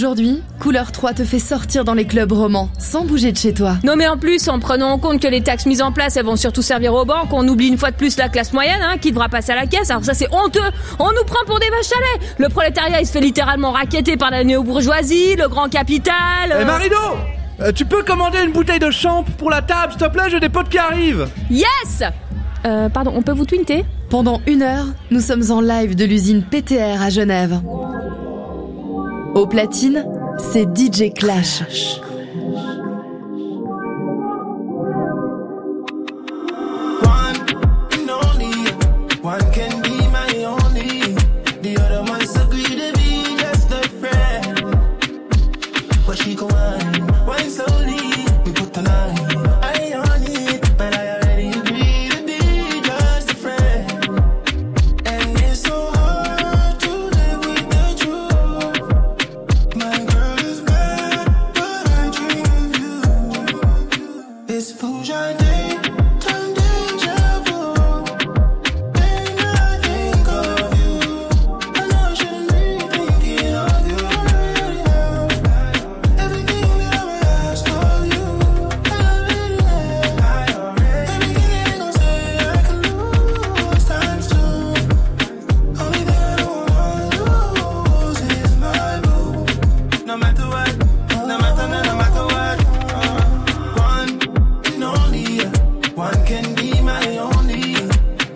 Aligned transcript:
Aujourd'hui, 0.00 0.42
Couleur 0.58 0.92
3 0.92 1.12
te 1.12 1.24
fait 1.24 1.38
sortir 1.38 1.84
dans 1.84 1.92
les 1.92 2.06
clubs 2.06 2.32
romans, 2.32 2.70
sans 2.78 3.04
bouger 3.04 3.32
de 3.32 3.36
chez 3.36 3.52
toi. 3.52 3.76
Non 3.84 3.96
mais 3.96 4.08
en 4.08 4.16
plus, 4.16 4.48
en 4.48 4.58
prenant 4.58 4.92
en 4.92 4.98
compte 4.98 5.20
que 5.20 5.28
les 5.28 5.42
taxes 5.42 5.66
mises 5.66 5.82
en 5.82 5.92
place, 5.92 6.16
elles 6.16 6.24
vont 6.24 6.36
surtout 6.36 6.62
servir 6.62 6.94
aux 6.94 7.04
banques, 7.04 7.30
on 7.32 7.46
oublie 7.46 7.68
une 7.68 7.76
fois 7.76 7.90
de 7.90 7.96
plus 7.96 8.16
la 8.16 8.30
classe 8.30 8.54
moyenne, 8.54 8.80
hein, 8.80 8.96
qui 8.98 9.10
devra 9.10 9.28
passer 9.28 9.52
à 9.52 9.56
la 9.56 9.66
caisse. 9.66 9.90
Alors 9.90 10.02
ça 10.02 10.14
c'est 10.14 10.32
honteux 10.32 10.70
On 10.98 11.10
nous 11.10 11.24
prend 11.26 11.44
pour 11.44 11.60
des 11.60 11.68
vaches 11.68 11.92
à 11.92 12.00
lait 12.00 12.26
Le 12.38 12.48
prolétariat, 12.48 13.02
il 13.02 13.06
se 13.06 13.12
fait 13.12 13.20
littéralement 13.20 13.72
raqueter 13.72 14.16
par 14.16 14.30
la 14.30 14.42
néo-bourgeoisie, 14.42 15.36
le 15.36 15.48
grand 15.48 15.68
capital... 15.68 16.56
Eh 16.58 16.64
Marino 16.64 16.96
euh, 17.60 17.70
Tu 17.70 17.84
peux 17.84 18.02
commander 18.02 18.38
une 18.42 18.52
bouteille 18.52 18.78
de 18.78 18.90
champ 18.90 19.22
pour 19.36 19.50
la 19.50 19.60
table, 19.60 19.92
s'il 19.92 20.00
te 20.00 20.08
plaît, 20.08 20.30
j'ai 20.30 20.40
des 20.40 20.48
potes 20.48 20.70
qui 20.70 20.78
arrivent 20.78 21.28
Yes 21.50 22.04
euh, 22.66 22.88
pardon, 22.90 23.12
on 23.14 23.22
peut 23.22 23.32
vous 23.32 23.46
twinter? 23.46 23.86
Pendant 24.10 24.40
une 24.46 24.62
heure, 24.62 24.84
nous 25.10 25.20
sommes 25.20 25.50
en 25.50 25.60
live 25.62 25.94
de 25.94 26.04
l'usine 26.04 26.42
PTR 26.42 27.00
à 27.00 27.08
Genève. 27.08 27.60
Au 29.40 29.46
platine, 29.46 30.04
c'est 30.52 30.66
DJ 30.76 31.14
Clash. 31.14 31.62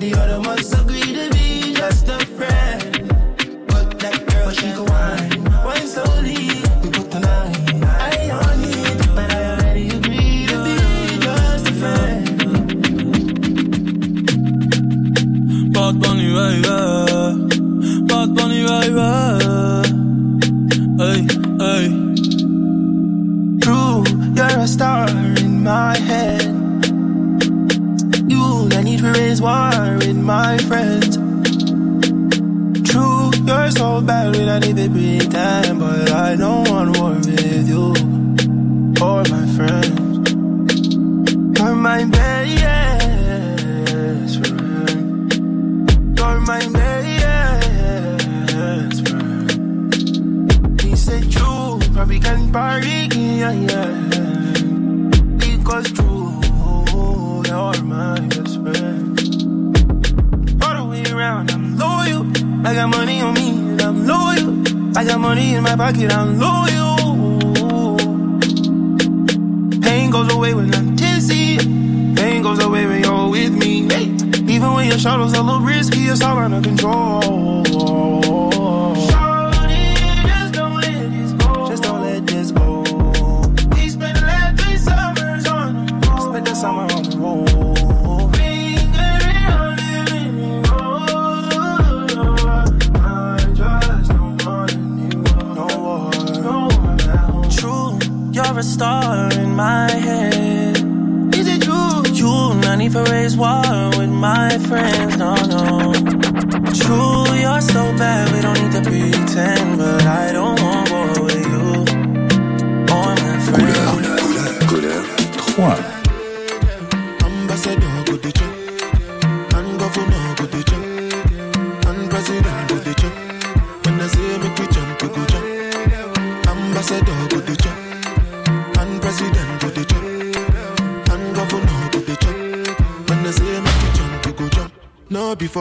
Diyorum 0.04 0.53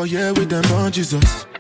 Yeah, 0.05 1.52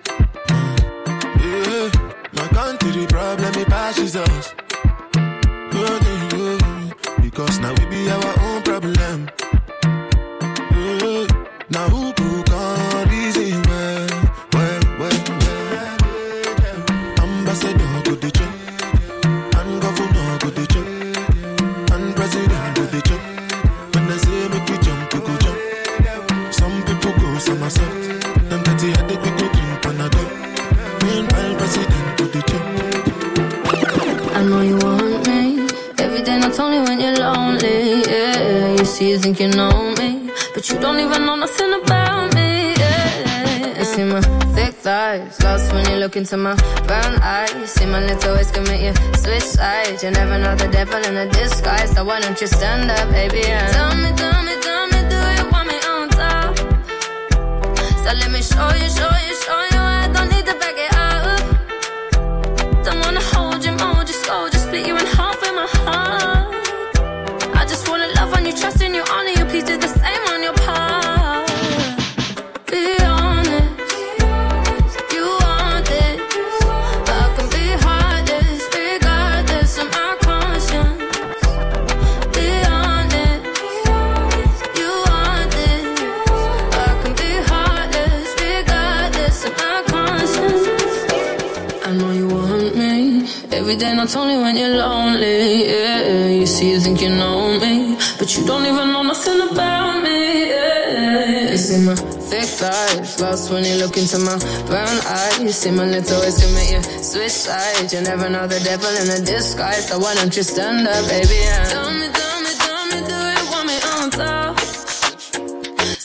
not 94.03 94.17
only 94.17 94.35
when 94.35 94.57
you're 94.57 94.75
lonely. 94.75 95.65
Yeah, 95.65 96.27
you 96.27 96.45
see, 96.45 96.71
you 96.71 96.79
think 96.81 96.99
you 97.01 97.09
know 97.09 97.57
me, 97.57 97.95
but 98.19 98.35
you 98.35 98.45
don't 98.45 98.65
even 98.65 98.91
know 98.91 99.01
nothing 99.01 99.39
about 99.49 100.03
me. 100.03 100.49
Yeah. 100.49 101.51
You 101.51 101.57
see 101.57 101.79
my 101.85 101.95
thick 101.95 102.43
thighs, 102.43 103.21
lost 103.21 103.49
when 103.49 103.63
you 103.63 103.75
look 103.75 103.95
into 103.95 104.19
my 104.19 104.37
brown 104.67 104.97
eyes. 105.07 105.39
You 105.39 105.53
see 105.53 105.71
my 105.71 105.85
little 105.85 106.19
ways 106.19 106.35
to 106.41 106.47
make 106.53 106.71
you 106.75 106.83
switch 107.01 107.31
sides. 107.31 107.93
You 107.93 108.01
never 108.01 108.29
know 108.29 108.45
the 108.45 108.59
devil 108.59 108.91
in 109.01 109.07
a 109.09 109.23
disguise, 109.23 109.87
so 109.87 109.99
why 109.99 110.15
don't 110.15 110.35
you 110.35 110.43
stand 110.43 110.85
up, 110.85 111.07
baby? 111.07 111.39
Yeah. 111.39 111.63
Tell 111.69 111.91
me, 111.93 112.07
tell 112.19 112.37
me, 112.43 112.51
tell 112.65 112.85
me, 112.91 112.99
do 113.07 113.19
you 113.37 113.45
want 113.51 113.65
me 113.71 113.77
on 113.95 114.09
top? 114.11 114.59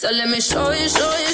So 0.00 0.08
let 0.12 0.28
me 0.30 0.40
show 0.40 0.70
you, 0.70 0.88
show 0.88 1.14
you. 1.26 1.27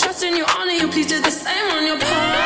Trust 0.00 0.22
in 0.22 0.36
you, 0.36 0.44
honor 0.56 0.72
you. 0.72 0.88
Please 0.88 1.06
do 1.06 1.20
the 1.20 1.30
same 1.30 1.70
on 1.72 1.86
your 1.86 1.98
part. 1.98 2.39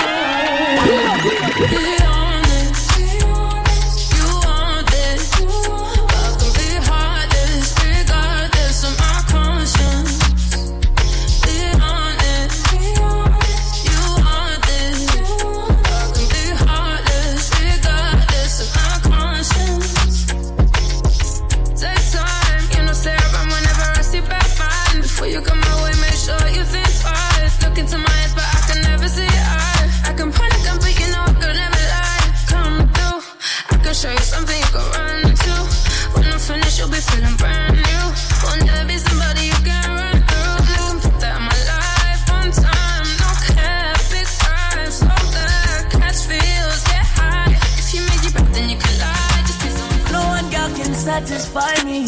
Satisfy 51.64 51.84
me. 51.84 52.04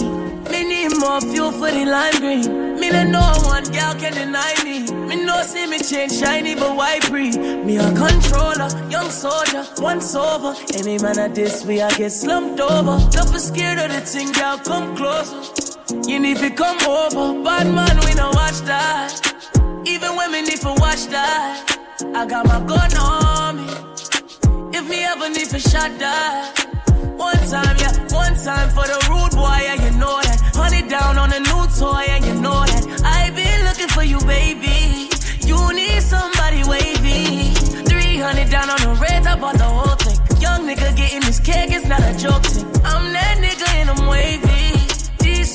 Me 0.50 0.64
need 0.64 0.99
more 0.99 1.20
fuel 1.20 1.53
for 1.53 1.70
the 1.70 1.85
lime 1.85 2.20
green. 2.20 2.79
Me 2.81 2.91
let 2.91 3.08
no 3.08 3.20
one 3.44 3.64
girl 3.64 3.94
can 3.94 4.12
deny 4.12 4.55
me. 4.64 4.91
Me 5.08 5.25
no 5.25 5.43
see 5.43 5.67
me 5.67 5.79
change 5.79 6.12
shiny, 6.12 6.55
but 6.55 6.76
why 6.76 6.99
pre? 7.03 7.37
Me 7.64 7.79
a 7.79 7.93
controller, 7.94 8.69
young 8.91 9.11
soldier, 9.11 9.67
once 9.79 10.14
over. 10.14 10.55
Any 10.75 10.99
man 10.99 11.19
at 11.19 11.35
this 11.35 11.64
way, 11.64 11.82
I 11.82 11.91
get 11.97 12.11
slumped 12.11 12.61
over. 12.61 12.99
Don't 13.11 13.32
be 13.32 13.38
scared 13.38 13.79
of 13.79 13.91
the 13.93 14.00
thing, 14.00 14.32
girl, 14.32 14.58
come 14.58 14.97
closer. 14.97 15.41
You 16.09 16.20
need 16.20 16.38
to 16.38 16.50
come 16.50 16.79
over. 16.87 17.43
Bad 17.43 17.67
man, 17.73 17.99
we 18.05 18.14
no 18.14 18.31
watch 18.35 18.61
that. 18.62 19.11
Even 19.87 20.17
me 20.32 20.43
need 20.43 20.61
to 20.61 20.75
watch 20.79 21.06
that. 21.06 21.79
I 22.14 22.26
got 22.26 22.47
my 22.47 22.61
gun 22.67 22.97
on 22.97 23.56
me. 23.56 24.79
If 24.79 24.88
me 24.88 25.05
ever 25.05 25.29
need 25.29 25.49
to 25.50 25.59
shot 25.59 25.99
that. 25.99 26.66
One 27.17 27.37
time, 27.49 27.77
yeah, 27.79 27.93
one 28.13 28.35
time 28.37 28.69
for 28.71 28.87
the 28.87 28.99
rude 29.09 29.33
boy, 29.33 29.59
yeah, 29.65 29.75
you 29.75 29.91
know 29.97 30.21
that. 30.23 30.39
Honey 30.55 30.87
down 30.87 31.19
on 31.19 31.33
a 31.33 31.41
new 31.41 31.63
toy, 31.79 32.05
yeah, 32.07 32.19
you 32.19 32.35
know 32.35 32.61
that. 32.65 32.85
I've 33.05 33.35
been 33.35 33.65
looking 33.65 33.89
for 33.89 34.05
you, 34.05 34.19
baby. 34.21 35.09
You 35.41 35.57
need 35.73 36.03
somebody 36.03 36.63
wavy. 36.69 37.55
300 37.89 38.51
down 38.51 38.69
on 38.69 38.81
the 38.81 39.01
red, 39.01 39.27
I 39.27 39.37
bought 39.41 39.57
the 39.57 39.65
whole 39.65 39.97
thing. 39.97 40.19
Young 40.41 40.67
nigga 40.69 40.95
getting 40.95 41.21
this 41.21 41.41
cake, 41.41 41.71
it's 41.73 41.87
not 41.87 42.01
a 42.01 42.13
joke 42.19 42.45
thing. 42.45 42.67
I'm 42.85 43.13
that 43.13 43.39
nigga 43.41 43.69
and 43.81 43.91
I'm 43.91 44.07
wavy. 44.09 44.46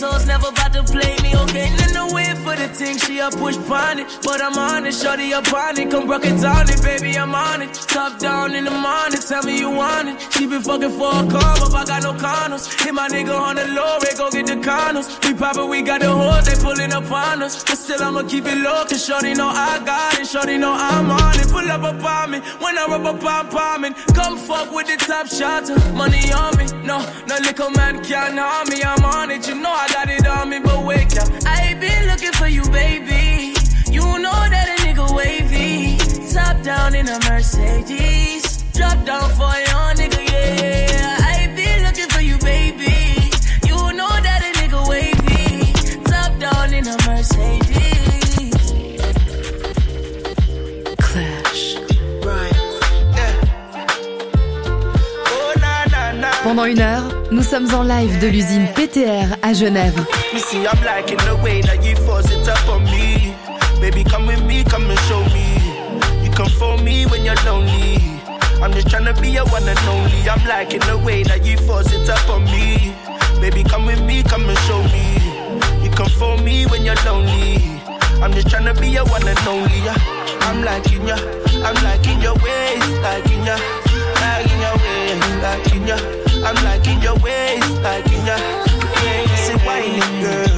Souls 0.02 0.26
never 0.26 0.48
about 0.48 0.74
to 0.74 0.82
play 0.82 1.16
me, 1.22 1.36
okay? 1.36 1.70
The 1.94 2.10
way 2.12 2.34
for 2.42 2.56
the 2.56 2.68
thing, 2.74 2.98
she 2.98 3.20
a 3.20 3.30
push 3.30 3.56
pon 3.68 4.00
it. 4.00 4.08
But 4.24 4.42
I'm 4.42 4.58
on 4.58 4.88
it, 4.88 4.96
shorty 4.96 5.32
up 5.32 5.54
on 5.54 5.78
it. 5.78 5.92
Come 5.92 6.10
rock 6.10 6.26
it 6.26 6.42
down 6.42 6.66
it, 6.68 6.82
baby, 6.82 7.16
I'm 7.16 7.36
on 7.36 7.62
it. 7.62 7.72
Top 7.76 8.18
down 8.18 8.56
in 8.56 8.66
the 8.66 8.72
morning, 8.72 9.22
tell 9.22 9.44
me 9.44 9.60
you 9.60 9.70
want 9.70 10.10
it. 10.10 10.16
She 10.34 10.48
been 10.48 10.64
fucking 10.64 10.98
for 10.98 11.14
a 11.14 11.22
come 11.30 11.62
up, 11.62 11.74
I 11.76 11.86
got 11.86 12.02
no 12.02 12.14
condoms. 12.14 12.66
Hit 12.82 12.96
my 12.96 13.10
nigga 13.10 13.38
on 13.38 13.58
the 13.58 13.68
low, 13.68 14.00
rate, 14.00 14.18
go 14.18 14.32
get 14.32 14.48
the 14.48 14.56
condoms. 14.56 15.08
We 15.24 15.38
poppin', 15.38 15.70
we 15.70 15.84
got 15.84 16.02
the 16.02 16.10
hoes, 16.10 16.46
they 16.48 16.58
pullin' 16.64 16.94
up 16.94 17.12
on 17.12 17.44
us. 17.44 17.64
But 17.64 17.78
still, 17.78 18.02
I'ma 18.02 18.24
keep 18.24 18.46
it 18.46 18.58
low, 18.58 18.86
cause 18.90 19.06
shorty 19.06 19.36
know 19.36 19.50
I 19.50 19.84
got 19.86 20.20
it. 20.20 20.26
Shorty 20.26 20.58
know 20.58 20.74
I'm 20.74 21.12
on 21.12 21.40
it. 21.40 21.48
Pull 21.52 21.70
up 21.70 21.84
upon 21.84 22.32
me, 22.32 22.40
when 22.58 22.76
I 22.76 22.88
rub 22.88 23.06
up, 23.06 23.54
I'm. 23.54 23.94
Come 24.18 24.38
fuck 24.38 24.74
with 24.74 24.88
the 24.88 24.98
top 24.98 25.28
shot, 25.28 25.70
money 25.94 26.32
on 26.34 26.58
me. 26.58 26.66
No, 26.88 26.98
no 27.28 27.38
little 27.38 27.70
man 27.70 28.04
can't 28.04 28.40
harm 28.40 28.70
me, 28.70 28.82
I'm 28.82 29.06
on 29.06 29.30
it. 29.30 29.48
You 29.48 29.56
know 29.62 29.70
I 29.70 29.91
got 29.92 30.10
it 30.10 30.28
on 30.28 30.50
me, 30.50 30.60
but 30.60 30.84
wake 30.86 31.16
up. 31.18 31.30
I 31.46 31.76
been 31.80 32.08
looking 32.08 32.32
for 32.34 32.48
you, 32.48 32.64
baby. 32.72 33.54
You 33.92 34.02
know 34.20 34.40
that 34.54 34.68
a 34.74 34.76
nigga 34.84 35.16
wavy. 35.16 35.98
Top 36.34 36.62
down 36.64 36.96
in 36.96 37.08
a 37.08 37.20
Mercedes. 37.30 38.64
Drop 38.74 39.04
down 39.06 39.30
for 39.32 39.54
your 39.68 39.94
nigga, 40.00 40.22
yeah. 40.32 41.18
I 41.20 41.48
been 41.56 41.84
looking 41.84 42.08
for 42.10 42.22
you, 42.22 42.38
baby. 42.40 43.30
You 43.68 43.76
know 43.94 44.10
that 44.10 44.42
a 44.48 44.52
nigga 44.60 44.88
wavy. 44.90 45.74
Top 46.04 46.32
down 46.40 46.74
in 46.74 46.88
a 46.88 46.98
Mercedes. 47.08 48.72
Klash. 51.06 51.64
Right. 52.26 52.56
Yeah. 53.18 53.34
Oh, 55.28 55.54
na, 55.60 55.86
na, 55.92 56.12
na. 56.14 56.32
Pendant 56.44 56.66
une 56.66 56.80
heure, 56.80 57.21
nous 57.32 57.44
sommes 57.44 57.74
en 57.74 57.84
live 57.84 58.20
de 58.20 58.28
l'usine 58.28 58.68
PTR 58.76 59.36
à 59.42 59.54
Genève. 59.54 59.96
I'm 68.64 68.72
just 68.74 68.90
tryna 68.90 69.20
be 69.20 69.30
your 69.30 69.46
one 69.46 69.68
and 69.68 69.80
only. 69.90 70.30
I'm 70.30 70.46
liking 70.48 70.82
the 70.82 70.96
way 70.96 71.24
that 71.24 71.44
you 71.44 71.58
force 71.66 71.92
it 71.92 72.08
up 72.08 72.30
on 72.30 72.44
me. 72.44 72.94
Baby, 73.42 73.64
come 73.64 73.88
with 73.88 74.02
me, 74.04 74.22
come 74.22 74.48
and 74.48 74.60
show 74.70 74.84
me. 74.84 75.18
You 75.84 75.90
come 75.90 76.10
for 76.10 76.38
me 76.38 76.68
when 76.68 76.86
you're 76.86 76.94
lonely. 77.04 77.58
I'm 78.22 78.32
just 78.34 78.50
tryna 78.50 78.80
be 78.80 78.90
your 78.90 79.06
one 79.06 79.28
and 79.28 79.48
only. 79.48 79.80
yeah. 79.84 79.96
I'm 80.42 80.64
liking 80.64 81.08
ya, 81.08 81.16
I'm 81.66 81.76
liking 81.84 82.22
your 82.22 82.36
ways, 82.36 82.88
liking 83.02 83.44
ya, 83.46 83.58
liking 84.22 84.60
your 84.62 84.78
ways, 84.78 85.42
liking 85.42 85.88
ya. 85.88 86.31
I'm 86.44 86.56
liking 86.66 87.02
your 87.02 87.16
ways, 87.20 87.70
liking 87.82 88.26
ya. 88.26 88.38
Say 89.46 89.58
whining 89.66 90.22
girl. 90.22 90.58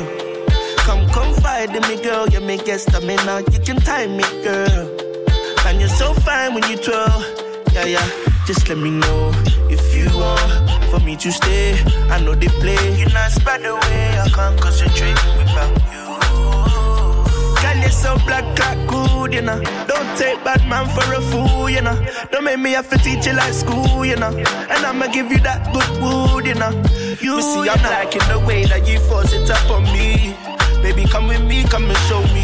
Come 0.86 1.08
confide 1.10 1.75
in 1.75 1.82
me, 1.90 2.02
girl. 2.02 2.28
You 2.30 2.42
make 2.42 2.66
get 2.66 2.82
stamina. 2.82 3.44
You 3.52 3.60
can 3.60 3.78
time 3.78 4.18
me, 4.18 4.24
girl. 4.44 4.90
And 5.66 5.80
you're 5.80 5.90
so 5.90 6.13
fine 6.13 6.54
when 6.54 6.63
you 6.70 6.78
twirl. 6.78 7.24
Yeah, 7.74 7.86
yeah. 7.86 8.10
Just 8.46 8.68
let 8.70 8.78
me 8.78 8.92
know 8.92 9.32
if 9.70 9.96
you 9.96 10.06
want 10.18 10.70
for 10.92 11.00
me 11.00 11.16
to 11.18 11.32
stay. 11.32 11.80
I 12.10 12.20
know 12.22 12.36
they 12.36 12.48
play. 12.48 13.00
You're 13.00 13.10
not 13.12 13.32
spread 13.32 13.66
away. 13.66 14.20
I 14.20 14.30
can't 14.30 14.60
concentrate 14.60 15.20
without 15.38 15.74
you. 15.92 16.12
So 17.94 18.18
black, 18.26 18.44
like 18.60 18.86
good, 18.88 19.34
you 19.34 19.42
know. 19.42 19.62
Don't 19.88 20.18
take 20.18 20.44
bad 20.44 20.68
man 20.68 20.90
for 20.90 21.14
a 21.14 21.22
fool, 21.22 21.70
you 21.70 21.82
know. 21.82 21.96
Don't 22.32 22.44
make 22.44 22.60
me 22.60 22.72
have 22.72 22.90
to 22.90 22.98
teach 22.98 23.26
you 23.26 23.34
like 23.34 23.54
school, 23.54 24.04
you 24.04 24.18
know. 24.18 24.36
And 24.36 24.86
I'ma 24.86 25.08
give 25.08 25.32
you 25.32 25.40
that 25.40 25.72
good 25.72 26.02
wood, 26.02 26.46
you 26.46 26.56
know. 26.56 26.72
You 27.22 27.42
see, 27.42 27.70
I'm 27.70 27.82
liking 27.84 28.28
the 28.28 28.44
way 28.46 28.66
that 28.66 28.86
you 28.88 29.00
force 29.00 29.32
it 29.32 29.50
up 29.50 29.70
on 29.70 29.84
me. 29.84 30.36
Baby, 30.82 31.06
come 31.06 31.28
with 31.28 31.44
me, 31.44 31.64
come 31.64 31.86
and 31.86 31.98
show 32.10 32.22
me. 32.34 32.44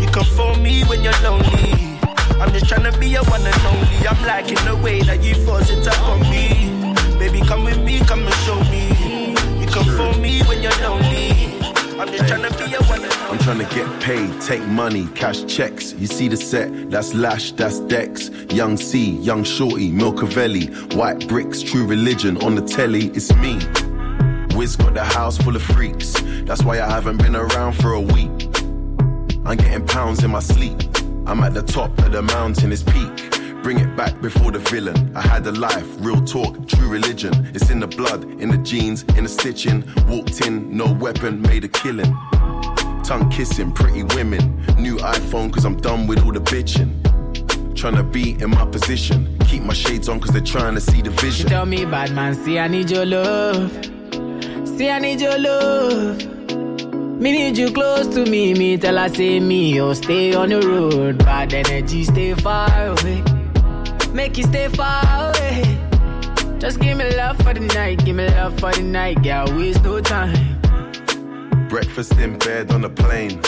You 0.00 0.08
come 0.08 0.24
for 0.24 0.56
me 0.56 0.82
when 0.84 1.02
you're 1.02 1.20
lonely. 1.20 1.98
I'm 2.40 2.50
just 2.52 2.64
tryna 2.64 2.98
be 2.98 3.08
your 3.08 3.24
one 3.24 3.44
and 3.44 3.66
only. 3.66 4.08
I'm 4.08 4.22
liking 4.24 4.64
the 4.64 4.76
way 4.76 5.02
that 5.02 5.22
you 5.22 5.34
force 5.44 5.68
it 5.68 5.86
up 5.86 6.00
on 6.08 6.20
me. 6.30 6.72
Baby, 7.18 7.42
come 7.42 7.64
with 7.64 7.78
me, 7.82 8.00
come 8.00 8.24
and 8.24 8.34
show 8.46 8.58
me. 8.72 9.34
You 9.60 9.66
come 9.66 9.84
for 9.84 10.18
me 10.18 10.40
when 10.44 10.62
you're 10.62 10.80
lonely. 10.80 11.59
I'm 12.00 12.08
just 12.08 12.24
tryna 12.24 12.56
be 12.56 12.70
your 12.70 12.82
one 12.84 13.04
and 13.04 13.12
only. 13.12 13.30
I'm 13.30 13.38
trying 13.40 13.58
to 13.58 13.74
get 13.74 14.00
paid, 14.02 14.40
take 14.40 14.66
money, 14.68 15.06
cash 15.14 15.44
checks. 15.44 15.92
You 15.92 16.06
see 16.06 16.28
the 16.28 16.36
set, 16.38 16.90
that's 16.90 17.12
Lash, 17.12 17.52
that's 17.52 17.78
Dex. 17.80 18.30
Young 18.48 18.78
C, 18.78 19.16
Young 19.16 19.44
Shorty, 19.44 19.92
Milcavelli, 19.92 20.94
White 20.94 21.28
Bricks, 21.28 21.60
True 21.60 21.86
Religion 21.86 22.42
on 22.42 22.54
the 22.54 22.62
telly, 22.62 23.08
it's 23.08 23.34
me. 23.34 23.56
Wiz 24.56 24.76
got 24.76 24.94
the 24.94 25.04
house 25.04 25.36
full 25.36 25.54
of 25.54 25.62
freaks, 25.62 26.14
that's 26.46 26.62
why 26.62 26.80
I 26.80 26.88
haven't 26.88 27.18
been 27.18 27.36
around 27.36 27.74
for 27.74 27.92
a 27.92 28.00
week. 28.00 28.48
I'm 29.44 29.58
getting 29.58 29.86
pounds 29.86 30.24
in 30.24 30.30
my 30.30 30.40
sleep. 30.40 30.80
I'm 31.26 31.42
at 31.42 31.52
the 31.52 31.62
top 31.62 31.98
of 31.98 32.12
the 32.12 32.22
mountain, 32.22 32.72
it's 32.72 32.82
peak. 32.82 33.39
Bring 33.62 33.78
it 33.78 33.94
back 33.94 34.18
before 34.22 34.50
the 34.50 34.58
villain. 34.58 35.14
I 35.14 35.20
had 35.20 35.46
a 35.46 35.52
life, 35.52 35.86
real 35.98 36.24
talk, 36.24 36.66
true 36.66 36.88
religion. 36.88 37.32
It's 37.54 37.68
in 37.68 37.78
the 37.80 37.86
blood, 37.86 38.24
in 38.40 38.48
the 38.48 38.56
jeans, 38.56 39.02
in 39.16 39.24
the 39.24 39.28
stitching. 39.28 39.84
Walked 40.08 40.46
in, 40.46 40.74
no 40.74 40.90
weapon, 40.94 41.42
made 41.42 41.64
a 41.64 41.68
killing. 41.68 42.10
Tongue 43.04 43.28
kissing, 43.30 43.70
pretty 43.72 44.02
women. 44.02 44.56
New 44.78 44.96
iPhone, 44.96 45.52
cause 45.52 45.66
I'm 45.66 45.76
done 45.76 46.06
with 46.06 46.24
all 46.24 46.32
the 46.32 46.40
bitching. 46.40 47.02
Tryna 47.74 48.10
be 48.10 48.42
in 48.42 48.48
my 48.50 48.64
position. 48.64 49.36
Keep 49.40 49.64
my 49.64 49.74
shades 49.74 50.08
on, 50.08 50.20
cause 50.20 50.30
they're 50.30 50.40
trying 50.40 50.74
to 50.74 50.80
see 50.80 51.02
the 51.02 51.10
vision. 51.10 51.46
She 51.46 51.50
tell 51.50 51.66
me, 51.66 51.84
bad 51.84 52.12
man, 52.12 52.34
see, 52.34 52.58
I 52.58 52.66
need 52.66 52.90
your 52.90 53.04
love. 53.04 53.70
See, 54.64 54.88
I 54.88 54.98
need 54.98 55.20
your 55.20 55.38
love. 55.38 56.16
Me 57.20 57.32
need 57.32 57.58
you 57.58 57.70
close 57.70 58.06
to 58.14 58.24
me. 58.24 58.54
Me 58.54 58.78
tell 58.78 58.96
her, 58.96 59.10
say 59.10 59.38
me, 59.38 59.78
oh, 59.82 59.92
stay 59.92 60.32
on 60.34 60.48
the 60.48 60.62
road. 60.62 61.18
Bad 61.18 61.52
energy, 61.52 62.04
stay 62.04 62.32
far 62.32 62.86
away 62.86 63.22
make 64.12 64.36
you 64.36 64.44
stay 64.44 64.68
far 64.68 65.30
away. 65.30 65.78
Just 66.58 66.80
give 66.80 66.98
me 66.98 67.16
love 67.16 67.36
for 67.38 67.54
the 67.54 67.60
night, 67.60 68.04
give 68.04 68.16
me 68.16 68.28
love 68.28 68.58
for 68.60 68.72
the 68.72 68.82
night, 68.82 69.22
girl, 69.22 69.46
waste 69.56 69.82
no 69.82 70.00
time. 70.00 70.58
Breakfast 71.68 72.12
in 72.18 72.38
bed 72.38 72.70
on 72.72 72.84
a 72.84 72.90
plane, 72.90 73.40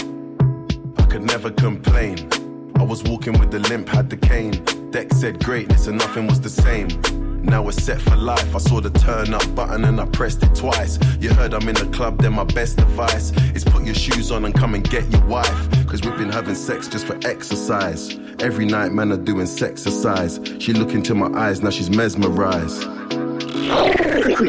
I 0.97 1.03
could 1.07 1.23
never 1.23 1.51
complain. 1.51 2.29
I 2.77 2.83
was 2.83 3.03
walking 3.05 3.39
with 3.39 3.51
the 3.51 3.61
limp, 3.61 3.89
had 3.89 4.09
the 4.11 4.17
cane. 4.17 4.65
Deck 4.91 5.13
said 5.13 5.45
greatness 5.45 5.87
and 5.87 5.99
nothing 5.99 6.27
was 6.27 6.41
the 6.41 6.51
same. 6.51 6.89
Now 7.43 7.63
we're 7.63 7.73
set 7.73 8.01
for 8.01 8.17
life. 8.17 8.55
I 8.55 8.59
saw 8.59 8.81
the 8.81 8.91
turn 8.91 9.35
up 9.35 9.55
button 9.55 9.85
and 9.85 10.01
I 10.01 10.07
pressed 10.07 10.43
it 10.43 10.55
twice. 10.55 10.99
You 11.21 11.31
heard 11.35 11.55
I'm 11.55 11.69
in 11.69 11.75
the 11.75 11.87
club, 11.87 12.19
then 12.23 12.35
my 12.35 12.45
best 12.45 12.81
advice 12.81 13.33
is 13.55 13.65
put 13.65 13.85
your 13.85 13.97
shoes 13.97 14.31
on 14.31 14.45
and 14.45 14.55
come 14.55 14.75
and 14.75 14.89
get 14.89 15.11
your 15.11 15.25
wife. 15.27 15.87
Cause 15.87 16.03
we've 16.03 16.17
been 16.17 16.31
having 16.31 16.55
sex 16.55 16.89
just 16.89 17.07
for 17.07 17.19
exercise. 17.27 18.17
Every 18.39 18.65
night, 18.65 18.93
man, 18.93 19.13
are 19.13 19.17
doing 19.17 19.49
exercise. 19.61 20.41
She 20.61 20.73
look 20.73 20.95
into 20.95 21.15
my 21.15 21.37
eyes, 21.39 21.63
now 21.63 21.71
she's 21.71 21.91
mesmerized. 21.91 22.83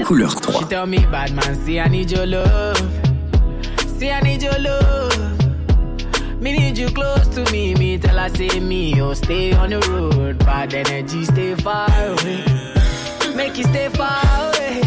Couleur 0.06 0.30
3. 0.30 0.54
She 0.54 0.66
tell 0.66 0.86
me, 0.86 1.00
bad 1.08 1.34
man, 1.34 1.56
see, 1.66 1.80
I 1.80 1.88
need 1.88 2.12
your 2.12 2.28
love. 2.28 2.78
See, 3.98 4.12
I 4.12 4.22
need 4.22 4.44
your 4.44 4.58
love. 4.60 5.20
Me 6.40 6.52
need 6.58 6.78
you 6.78 6.90
close 6.90 7.28
to 7.30 7.52
me. 7.52 7.74
Me 7.76 7.98
tell 7.98 8.18
her, 8.18 8.30
say 8.30 8.60
me, 8.60 9.02
oh, 9.02 9.14
stay 9.14 9.54
on 9.54 9.72
the 9.72 9.80
road. 9.90 10.38
Bad 10.40 10.74
energy, 10.74 11.26
stay 11.26 11.56
far 11.56 11.90
away 11.90 12.63
make 13.36 13.58
you 13.58 13.64
stay 13.64 13.90
far 13.90 14.22
away. 14.48 14.82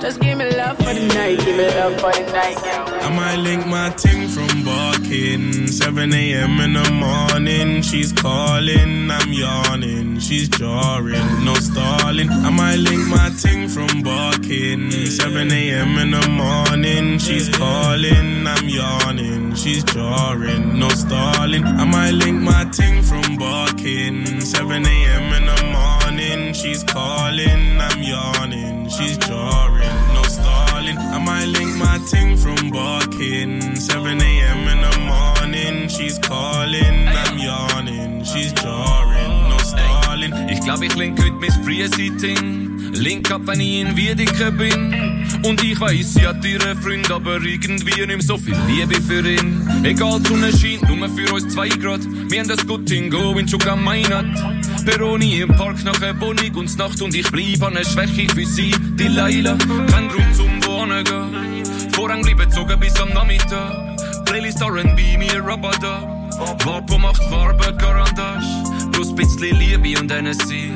Just 0.00 0.20
give 0.20 0.36
me 0.36 0.44
love 0.54 0.76
for 0.76 0.92
the 0.92 1.06
night, 1.14 1.38
give 1.38 1.56
me 1.56 1.66
love 1.66 1.94
for 1.98 2.12
the 2.12 2.30
night. 2.30 2.58
I 3.04 3.08
might 3.16 3.36
link 3.36 3.66
my 3.66 3.88
ting 3.90 4.28
from 4.28 4.62
barking. 4.62 5.66
7 5.66 6.12
a.m. 6.12 6.60
in 6.60 6.74
the 6.74 6.90
morning, 6.90 7.80
she's 7.80 8.12
calling, 8.12 9.10
I'm 9.10 9.32
yawning, 9.32 10.18
she's 10.18 10.50
jarring, 10.50 11.44
no 11.44 11.54
stalling. 11.54 12.28
I 12.28 12.50
might 12.50 12.76
link 12.76 13.06
my 13.08 13.30
ting 13.40 13.66
from 13.66 14.02
barking. 14.02 14.90
7 14.90 15.50
a.m. 15.50 15.96
in 15.96 16.10
the 16.10 16.28
morning, 16.28 17.18
she's 17.18 17.48
calling, 17.48 18.46
I'm 18.46 18.68
yawning, 18.68 19.54
she's 19.54 19.84
jarring, 19.84 20.78
no 20.78 20.90
stalling. 20.90 21.64
I 21.64 21.84
might 21.84 22.10
link 22.12 22.42
my 22.42 22.64
ting 22.72 23.02
from 23.02 23.36
barking. 23.38 24.40
7 24.42 24.86
a.m. 24.86 25.32
in 25.32 25.43
the 25.43 25.43
morning, 25.43 25.43
she's 26.54 26.82
calling, 26.84 27.80
I'm 27.80 28.02
yawning, 28.02 28.88
she's 28.88 29.18
jarring, 29.18 30.14
no 30.14 30.22
stalling. 30.22 30.96
I 30.96 31.18
might 31.18 31.46
link 31.46 31.76
my 31.76 31.98
ting 32.10 32.36
from 32.36 32.70
barking. 32.70 33.76
7 33.76 34.20
a.m. 34.20 34.68
in 34.68 34.80
the 34.80 34.98
morning, 35.00 35.88
she's 35.88 36.18
calling, 36.18 37.08
I'm 37.08 37.38
yawning, 37.38 38.24
she's 38.24 38.52
jarring, 38.52 39.48
no 39.48 39.58
stalling. 39.58 40.32
Ich 40.48 40.60
glaub, 40.60 40.82
ich 40.82 40.94
link 40.94 41.20
heute 41.22 41.32
mein 41.32 41.64
Frühsitting. 41.64 42.92
Link 42.92 43.30
ab, 43.32 43.42
wenn 43.46 43.60
ich 43.60 43.80
in 43.80 43.96
Wiedeke 43.96 44.52
bin. 44.52 45.04
Und 45.44 45.62
ich 45.62 45.78
weiss, 45.80 46.14
sie 46.14 46.26
hat 46.26 46.44
ihren 46.44 46.80
Freund, 46.80 47.10
aber 47.10 47.40
irgendwie 47.42 48.06
nicht 48.06 48.22
so 48.22 48.38
viel 48.38 48.56
Liebe 48.68 48.94
für 49.02 49.28
ihn. 49.28 49.68
Egal, 49.82 50.20
die 50.20 50.28
Sonne 50.28 50.52
scheint, 50.56 50.88
nur 50.88 51.08
für 51.08 51.34
uns 51.34 51.52
zwei 51.52 51.68
Grad. 51.68 52.00
Wir 52.30 52.40
haben 52.40 52.48
das 52.48 52.64
Gutting 52.66 53.10
go 53.10 53.36
in 53.36 53.46
Chukamayinat. 53.46 54.53
Peroni 54.84 55.40
im 55.40 55.48
Park 55.48 55.82
nach 55.84 56.00
einer 56.02 56.20
Wohnung 56.20 56.54
und 56.56 56.78
Nacht 56.78 57.00
und 57.00 57.14
ich 57.14 57.30
bleib 57.30 57.62
an 57.62 57.74
der 57.74 57.84
Schwäche 57.84 58.28
für 58.34 58.44
sie. 58.44 58.74
Die 58.98 59.08
Leila, 59.08 59.56
kein 59.90 60.08
Grund 60.08 60.36
zum 60.36 60.64
Wohnen 60.66 61.04
gehen. 61.04 61.92
Vorhang 61.92 62.22
bleiben 62.22 62.50
zogen 62.50 62.78
bis 62.80 62.98
am 63.00 63.08
Nachmittag. 63.10 63.96
Playlist 64.26 64.60
R&B, 64.60 65.18
mir 65.18 65.40
Roboter. 65.40 66.28
Vapo 66.64 66.98
macht 66.98 67.22
Farbe, 67.24 67.74
Garantage 67.78 68.73
plus 68.94 69.14
bisschen 69.14 69.58
Liebe 69.58 70.00
und 70.00 70.10
NSC. 70.10 70.70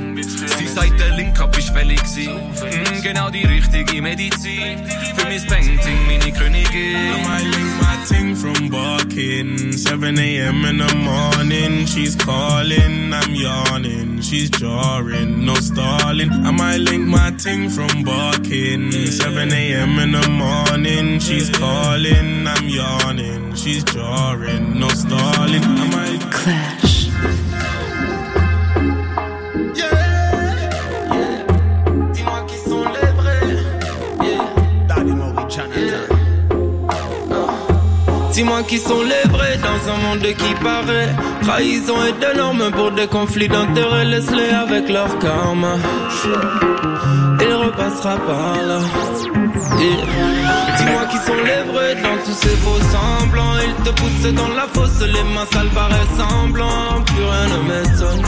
Sie 0.58 0.66
sagt, 0.66 0.98
der 0.98 1.16
Link 1.16 1.38
hab 1.38 1.56
ich 1.56 1.70
fällig 1.70 2.00
gewesen. 2.02 2.34
Mm, 2.34 3.02
genau 3.02 3.30
die 3.30 3.44
richtige 3.44 4.02
Medizin. 4.02 4.78
Für 5.16 5.24
mein 5.24 5.46
Painting, 5.46 5.98
meine 6.06 6.32
Königin. 6.32 6.96
I 6.96 7.22
might 7.26 7.44
link 7.44 7.70
my 7.80 7.96
ting 8.08 8.34
from 8.34 8.68
barking. 8.68 9.72
7 9.72 10.18
a.m. 10.18 10.64
in 10.64 10.78
the 10.78 10.94
morning. 10.96 11.86
She's 11.86 12.16
calling, 12.16 13.12
I'm 13.12 13.34
yawning. 13.34 14.20
She's 14.20 14.50
jarring, 14.50 15.44
no 15.44 15.54
stalling. 15.54 16.30
I 16.30 16.50
might 16.50 16.80
link 16.80 17.06
my 17.06 17.30
ting 17.38 17.70
from 17.70 18.02
barking. 18.02 18.90
7 18.90 19.52
a.m. 19.52 19.98
in 20.00 20.12
the 20.12 20.28
morning. 20.28 21.20
She's 21.20 21.50
calling, 21.50 22.46
I'm 22.46 22.68
yawning. 22.68 23.54
She's 23.54 23.84
jarring, 23.84 24.78
no 24.78 24.88
stalling. 24.88 25.62
I 25.62 25.86
might. 25.90 26.20
Klash. 26.32 26.77
Dis-moi 38.38 38.62
qui 38.62 38.78
sont 38.78 39.02
les 39.02 39.28
vrais 39.32 39.58
dans 39.58 39.92
un 39.92 39.96
monde 39.96 40.22
qui 40.22 40.54
paraît. 40.62 41.12
Trahison 41.42 41.96
et 42.04 42.12
de 42.12 42.38
normes 42.38 42.70
pour 42.70 42.92
des 42.92 43.08
conflits 43.08 43.48
d'intérêts. 43.48 44.04
Laisse-les 44.04 44.50
avec 44.50 44.88
leur 44.88 45.18
karma. 45.18 45.74
Il 47.40 47.52
repassera 47.52 48.16
par 48.28 48.54
là. 48.64 48.78
Dis-moi 49.76 51.04
qui 51.10 51.16
sont 51.26 51.40
les 51.50 51.72
vrais 51.72 51.96
dans 51.96 52.16
tous 52.24 52.38
ces 52.42 52.56
faux 52.62 52.80
semblants. 52.94 53.56
Ils 53.66 53.82
te 53.82 53.90
poussent 54.00 54.32
dans 54.32 54.54
la 54.54 54.68
fosse, 54.72 55.00
les 55.00 55.24
mains 55.34 55.48
sales 55.52 55.74
paraissent 55.74 56.16
semblants 56.16 57.02
Plus 57.06 57.24
rien 57.24 57.48
ne 57.54 57.60
m'étonne. 57.68 58.22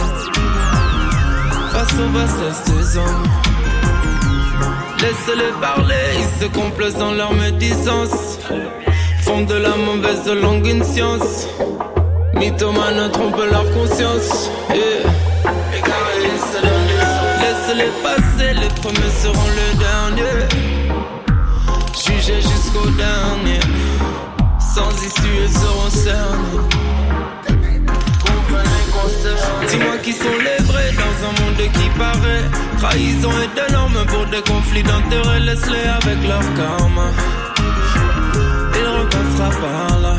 Face 1.70 1.94
aux 1.94 2.08
bassesses 2.08 2.64
des 2.64 2.96
hommes. 2.98 3.28
Laisse-les 5.02 5.52
parler, 5.60 5.94
ils 6.18 6.42
se 6.42 6.48
complaisent 6.48 6.98
dans 6.98 7.12
leur 7.12 7.32
médisance 7.32 8.40
font 9.22 9.42
de 9.42 9.54
la 9.54 9.76
mauvaise 9.76 10.26
langue 10.42 10.66
une 10.66 10.84
science. 10.84 11.46
Mythomanes 12.34 13.10
trompent 13.12 13.50
leur 13.50 13.64
conscience. 13.72 14.50
Yeah. 14.70 15.10
Laisse-les 17.40 17.90
passer, 18.02 18.54
les 18.54 18.68
premiers 18.80 19.14
seront 19.22 19.50
les 19.58 19.78
derniers. 19.78 20.48
Jugés 21.94 22.40
jusqu'au 22.40 22.88
dernier. 22.90 23.60
Sans 24.74 24.90
issue, 25.06 25.36
ils 25.44 25.52
seront 25.52 25.90
cernés. 25.90 26.68
Dis-moi 29.68 29.96
qui 30.02 30.12
sont 30.12 30.38
les 30.38 30.64
vrais 30.64 30.92
dans 30.92 31.16
un 31.28 31.32
monde 31.40 31.72
qui 31.72 31.88
paraît. 31.98 32.44
Trahison 32.78 33.30
et 33.44 33.60
de 33.60 33.72
normes 33.72 34.04
pour 34.06 34.26
des 34.26 34.42
conflits 34.42 34.82
d'intérêts. 34.82 35.40
Laisse-les 35.40 35.88
avec 35.88 36.28
leur 36.28 36.42
karma 36.54 37.10
par 39.60 39.98
là. 40.00 40.14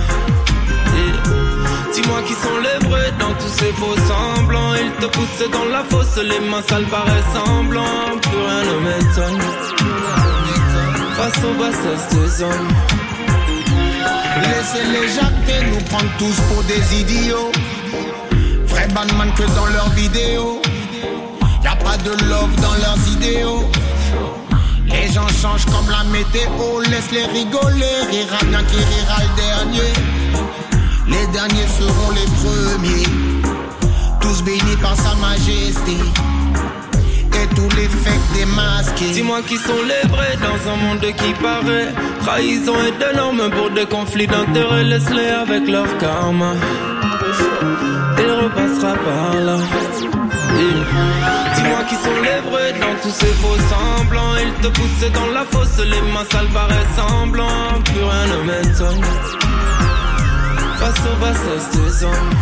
Dis-moi 1.93 2.21
qui 2.27 2.33
sont 2.33 2.59
les 2.61 2.87
vrais 2.87 3.11
dans 3.19 3.33
tous 3.33 3.53
ces 3.59 3.71
faux 3.73 3.95
semblants. 4.07 4.73
Ils 4.75 4.91
te 5.01 5.07
poussent 5.07 5.49
dans 5.51 5.65
la 5.65 5.83
fosse, 5.83 6.17
les 6.23 6.39
mains 6.49 6.61
sales 6.67 6.85
paraissent 6.85 7.33
semblants. 7.33 8.17
Plus 8.21 8.41
rien 8.47 8.63
ne 8.69 8.77
m'étonne. 8.85 9.41
Face 11.17 11.43
aux 11.43 11.55
bassesses 11.59 12.09
des 12.15 12.43
hommes. 12.43 12.71
Laissez-les 14.41 15.07
jacter, 15.09 15.65
nous 15.71 15.83
prendre 15.85 16.11
tous 16.17 16.37
pour 16.49 16.63
des 16.63 17.01
idiots. 17.01 17.51
Vrai 18.67 18.87
bandman 18.93 19.31
que 19.35 19.43
dans 19.55 19.67
leurs 19.67 19.89
vidéos. 19.89 20.61
Y 21.63 21.67
a 21.67 21.75
pas 21.75 21.97
de 21.97 22.11
love 22.29 22.55
dans 22.55 22.73
leurs 22.83 23.07
idéaux. 23.15 23.69
Les 25.01 25.11
gens 25.11 25.27
changent 25.41 25.65
comme 25.65 25.89
la 25.89 26.03
météo, 26.03 26.81
laisse-les 26.89 27.25
rigoler, 27.25 27.97
rira 28.11 28.37
bien 28.45 28.63
qui 28.63 28.77
rira 28.77 29.17
le 29.25 29.31
dernier. 29.41 29.93
Les 31.07 31.25
derniers 31.33 31.67
seront 31.67 32.11
les 32.11 32.29
premiers. 32.39 33.07
Tous 34.19 34.43
bénis 34.43 34.77
par 34.79 34.95
sa 34.95 35.15
majesté. 35.15 35.97
Et 37.33 37.47
tous 37.55 37.75
les 37.75 37.87
fakes 37.87 38.31
démasqués. 38.35 39.11
Dis-moi 39.13 39.41
qui 39.41 39.57
sont 39.57 39.81
les 39.87 40.07
vrais 40.07 40.37
dans 40.37 40.71
un 40.71 40.75
monde 40.75 41.01
qui 41.01 41.33
paraît. 41.41 41.91
Trahison 42.23 42.75
et 42.87 42.91
de 42.91 43.17
normes 43.17 43.49
pour 43.49 43.71
des 43.71 43.87
conflits 43.87 44.27
d'intérêts. 44.27 44.83
Laisse-les 44.83 45.29
avec 45.29 45.67
leur 45.67 45.97
karma. 45.97 46.53
Il 48.19 48.31
repassera 48.43 48.93
par 48.93 49.33
là. 49.41 49.57
Qui 51.89 51.95
sont 51.95 52.21
les 52.21 52.49
vrais 52.49 52.73
dans 52.73 52.95
tous 53.01 53.09
ces 53.09 53.25
faux 53.25 53.57
semblants. 53.69 54.35
Ils 54.37 54.53
te 54.61 54.67
poussent 54.67 55.11
dans 55.13 55.31
la 55.33 55.43
fosse, 55.45 55.79
les 55.79 56.01
mains 56.13 56.25
sales 56.31 56.47
paraissent 56.53 56.95
semblants. 56.95 57.81
Plus 57.83 58.03
rien 58.03 58.27
ne 58.27 58.43
m'étonne. 58.43 59.03
Face 60.79 60.99
au 60.99 61.15
bassesse 61.19 61.69
des 61.71 62.05
hommes. 62.05 62.33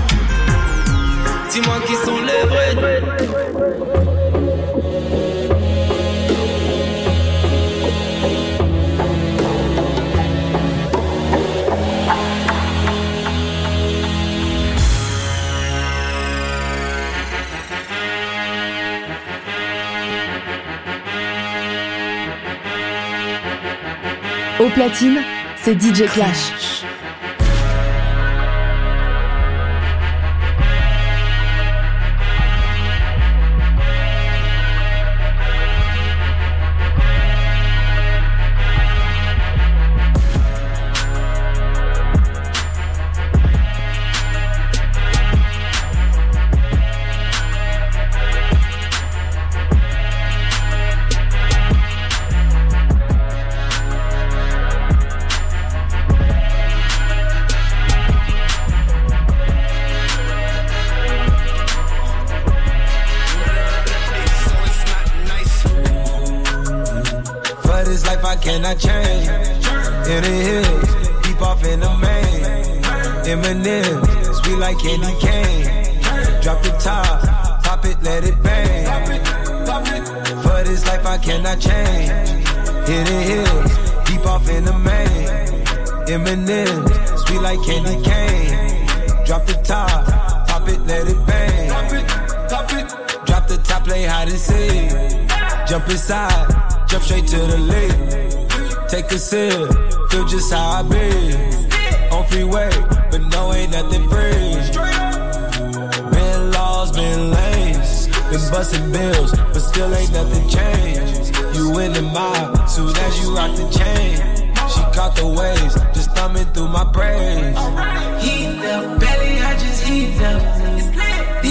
Dis-moi 1.52 1.76
qui 1.88 1.96
sont 2.06 2.20
les 2.20 2.44
vrais. 2.48 4.19
Au 24.60 24.68
platine, 24.68 25.22
c'est 25.56 25.82
DJ 25.82 26.04
Clash. 26.06 26.79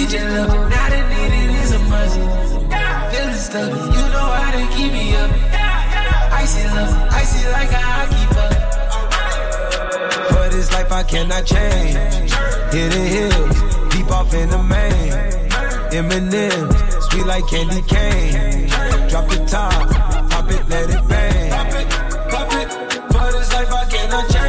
DJ 0.09 0.25
love 0.25 0.49
it, 0.49 0.69
now 0.69 0.89
the 0.89 1.01
needed 1.13 1.53
is 1.61 1.71
a 1.71 1.79
must. 1.85 2.15
Feeling 3.11 3.35
stuck, 3.35 3.69
you 3.69 4.05
know 4.09 4.27
how 4.41 4.51
to 4.57 4.75
keep 4.75 4.91
me 4.91 5.15
up. 5.15 5.29
Icy 6.33 6.63
love, 6.73 6.93
icy 7.11 7.47
like 7.51 7.69
a 7.69 7.77
hockey 7.77 8.25
puck. 8.33 8.53
For 10.29 10.49
this 10.49 10.71
life 10.71 10.91
I 10.91 11.03
cannot 11.03 11.45
change. 11.45 12.31
Hidden 12.73 13.05
hills, 13.05 13.57
deep 13.93 14.09
off 14.09 14.33
in 14.33 14.49
the 14.49 14.63
main. 14.63 15.13
Eminem, 15.93 17.01
sweet 17.11 17.25
like 17.27 17.45
candy 17.45 17.83
cane. 17.83 18.67
Drop 19.09 19.29
the 19.29 19.45
top, 19.45 19.91
pop 20.31 20.49
it, 20.49 20.69
let 20.69 20.89
it 20.89 21.07
bang. 21.07 21.51
Pop 21.51 21.67
it, 21.67 21.87
Pop 22.31 22.53
it, 22.53 22.69
for 23.13 23.31
this 23.37 23.53
life 23.53 23.71
I 23.71 23.85
cannot 23.85 24.29
change. 24.31 24.48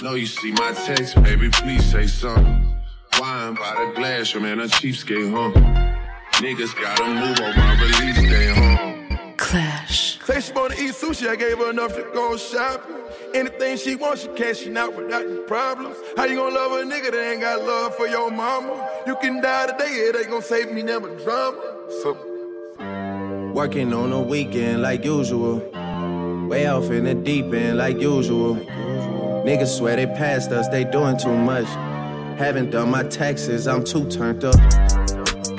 Know 0.00 0.14
you 0.14 0.26
see 0.26 0.52
my 0.52 0.72
text, 0.72 1.20
baby, 1.24 1.48
please 1.50 1.84
say 1.90 2.06
something. 2.06 2.72
Wine 3.18 3.54
by 3.54 3.84
the 3.84 3.92
glass, 3.96 4.32
your 4.32 4.42
man 4.44 4.60
a 4.60 4.64
cheapskate, 4.64 5.28
huh? 5.32 5.50
Niggas 6.34 6.80
gotta 6.80 7.04
move 7.04 7.40
on 7.40 7.56
my 7.56 7.80
release 7.82 8.16
day, 8.30 8.46
huh? 8.54 9.32
Klash. 9.36 10.22
Say 10.24 10.40
she 10.40 10.52
wanna 10.52 10.76
eat 10.78 10.94
sushi, 10.94 11.28
I 11.28 11.34
gave 11.34 11.58
her 11.58 11.70
enough 11.70 11.96
to 11.96 12.08
go 12.14 12.36
shopping. 12.36 12.94
Anything 13.34 13.76
she 13.76 13.96
wants, 13.96 14.22
she 14.22 14.28
cashing 14.28 14.76
out 14.76 14.94
without 14.94 15.24
any 15.24 15.38
problems. 15.48 15.96
How 16.16 16.26
you 16.26 16.36
gonna 16.36 16.54
love 16.54 16.72
a 16.72 16.84
nigga 16.84 17.10
that 17.10 17.32
ain't 17.32 17.40
got 17.40 17.62
love 17.62 17.96
for 17.96 18.06
your 18.06 18.30
mama? 18.30 18.88
You 19.04 19.16
can 19.16 19.40
die 19.40 19.66
today, 19.66 19.90
it 19.90 20.14
ain't 20.14 20.30
gonna 20.30 20.42
save 20.42 20.70
me 20.70 20.82
never 20.84 21.08
drama. 21.24 21.60
So 22.02 22.16
Working 23.52 23.92
on 23.92 24.12
a 24.12 24.22
weekend 24.22 24.82
like 24.82 25.04
usual. 25.04 25.58
Way 26.48 26.68
off 26.68 26.88
in 26.92 27.02
the 27.04 27.14
deep 27.14 27.52
end 27.52 27.78
like 27.78 27.98
usual. 28.00 28.54
Niggas 29.48 29.78
swear 29.78 29.96
they 29.96 30.04
passed 30.04 30.52
us, 30.52 30.68
they 30.68 30.84
doing 30.84 31.16
too 31.16 31.34
much. 31.34 31.64
Haven't 32.36 32.68
done 32.68 32.90
my 32.90 33.02
taxes, 33.02 33.66
I'm 33.66 33.82
too 33.82 34.04
turned 34.10 34.44
up. 34.44 34.60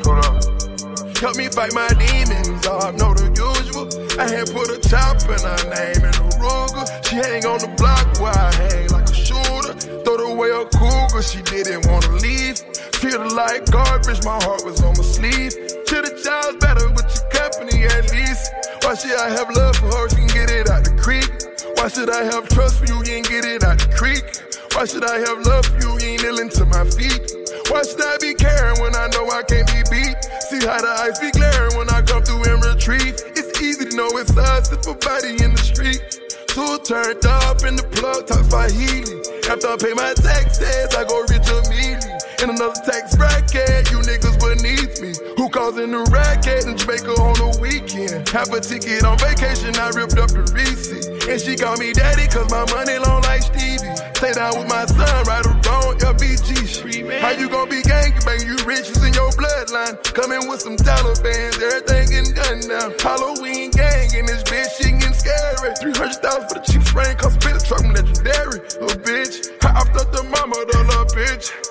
Hold 0.06 0.25
up. 0.30 1.17
Help 1.17 1.36
me 1.36 1.49
fight 1.49 1.73
my 1.73 1.89
demons, 1.97 2.67
I 2.69 2.93
know 2.93 3.17
the 3.17 3.34
usual. 3.34 3.89
I 4.21 4.30
had 4.30 4.45
put 4.54 4.69
a 4.69 4.78
chop 4.86 5.17
in 5.25 5.41
her 5.41 5.62
name 5.73 6.06
in 6.06 6.13
a 6.21 6.30
Ruger. 6.38 6.86
She 7.02 7.15
hang 7.15 7.47
on 7.49 7.65
the 7.65 7.73
block 7.82 8.06
where 8.21 8.30
I 8.30 8.54
hang 8.62 8.89
like 8.89 9.10
a 9.10 9.15
shooter. 9.25 9.73
Throw 10.06 10.38
away 10.38 10.54
a 10.54 10.69
cougar, 10.69 11.23
she 11.25 11.41
didn't 11.41 11.89
wanna 11.89 12.13
leave. 12.21 12.62
Feel 13.02 13.25
like 13.34 13.65
garbage, 13.71 14.21
my 14.23 14.38
heart 14.45 14.62
was 14.69 14.84
on 14.86 14.93
my 14.93 15.04
sleeve. 15.04 15.49
To 15.49 15.95
the 16.06 16.13
child's 16.21 16.62
better 16.62 16.93
with 16.93 17.10
your 17.10 17.25
company 17.34 17.89
at 17.89 18.06
least. 18.13 18.54
Why 18.86 18.93
should 18.93 19.17
I 19.17 19.34
have 19.34 19.49
love 19.49 19.78
for 19.78 19.89
her? 19.97 20.10
She 20.10 20.17
can 20.17 20.28
get 20.30 20.52
it 20.52 20.69
out 20.69 20.86
the 20.86 20.93
creek. 20.93 21.38
Why 21.79 21.87
should 21.87 22.09
I 22.09 22.25
have 22.25 22.49
trust 22.49 22.83
for 22.83 22.91
you? 22.91 22.99
You 23.07 23.23
ain't 23.23 23.29
get 23.29 23.45
it 23.47 23.63
out 23.63 23.79
the 23.79 23.87
creek. 23.95 24.27
Why 24.75 24.83
should 24.83 25.07
I 25.07 25.23
have 25.23 25.47
love 25.47 25.63
for 25.63 25.79
you? 25.79 25.95
You 25.95 26.11
ain't 26.11 26.23
kneeling 26.27 26.51
to 26.59 26.67
my 26.67 26.83
feet. 26.83 27.23
Why 27.71 27.87
should 27.87 28.03
I 28.03 28.19
be 28.19 28.35
caring 28.35 28.83
when 28.83 28.91
I 28.99 29.07
know 29.15 29.23
I 29.31 29.47
can't 29.47 29.63
be 29.71 29.79
beat? 29.87 30.19
See 30.51 30.59
how 30.59 30.83
the 30.83 30.91
eyes 30.99 31.15
be 31.23 31.31
glaring 31.31 31.79
when 31.79 31.87
I 31.87 32.03
come 32.03 32.19
through 32.27 32.43
and 32.51 32.59
retreat. 32.59 33.23
It's 33.31 33.55
easy 33.63 33.87
to 33.87 33.95
know 33.95 34.11
it's 34.19 34.35
us 34.35 34.75
if 34.75 34.83
a 34.91 34.93
body 34.93 35.39
in 35.39 35.55
the 35.55 35.63
street. 35.63 36.03
Two 36.51 36.83
turned 36.83 37.23
up 37.23 37.63
in 37.63 37.79
the 37.79 37.87
plug, 37.95 38.27
talk 38.27 38.43
Swahili. 38.51 39.23
After 39.47 39.71
I 39.71 39.77
pay 39.79 39.95
my 39.95 40.11
taxes, 40.19 40.91
I 40.91 41.07
go 41.07 41.23
rich 41.31 41.47
immediately. 41.47 41.98
In 42.43 42.49
another 42.49 42.80
tax 42.86 43.15
bracket. 43.15 43.91
You 43.91 43.99
niggas 43.99 44.39
beneath 44.39 45.02
me. 45.02 45.12
Who 45.36 45.49
causing 45.49 45.91
the 45.91 46.04
racket 46.08 46.65
in 46.65 46.78
Jamaica 46.78 47.12
on 47.19 47.36
the 47.36 47.52
weekend? 47.60 48.30
Have 48.30 48.52
a 48.54 48.60
ticket 48.60 49.04
on 49.04 49.17
vacation, 49.19 49.75
I 49.75 49.91
ripped 49.91 50.15
up 50.15 50.32
the 50.32 50.47
receipt. 50.56 51.28
And 51.28 51.39
she 51.39 51.56
called 51.56 51.80
me 51.80 51.91
daddy, 51.91 52.28
cause 52.28 52.47
my 52.52 52.63
money 52.71 52.97
long 52.99 53.23
like 53.28 53.43
Stevie. 53.43 53.91
Stay 54.15 54.34
down 54.34 54.56
with 54.56 54.69
my 54.71 54.86
son, 54.88 55.19
right 55.28 55.45
or 55.45 55.56
wrong, 55.67 55.99
LBG. 55.99 57.19
How 57.19 57.32
you 57.32 57.49
gonna 57.49 57.69
be 57.69 57.82
gang 57.84 58.15
bang? 58.23 58.39
You 58.47 58.56
rich, 58.63 58.88
in 59.04 59.12
your 59.13 59.32
bloodline. 59.36 59.99
Coming 60.15 60.47
with 60.47 60.62
some 60.62 60.78
Taliban, 60.78 61.52
everything 61.60 62.08
getting 62.08 62.34
done 62.36 62.60
now. 62.71 62.95
Halloween 63.04 63.71
gang 63.71 64.08
in 64.15 64.25
this 64.25 64.43
bitch, 64.47 64.80
she 64.80 64.91
getting 64.95 65.13
scary. 65.13 65.75
300,000 65.82 66.47
for 66.47 66.56
the 66.56 66.63
cheap 66.63 66.84
frame, 66.88 67.15
cause 67.19 67.36
spit 67.36 67.60
a 67.60 67.62
truck 67.63 67.84
legendary. 67.84 68.63
Little 68.80 68.99
bitch, 69.04 69.52
I 69.63 69.75
off 69.75 69.91
the 69.91 70.23
mama, 70.23 70.56
the 70.71 70.80
little 70.88 71.06
bitch. 71.12 71.68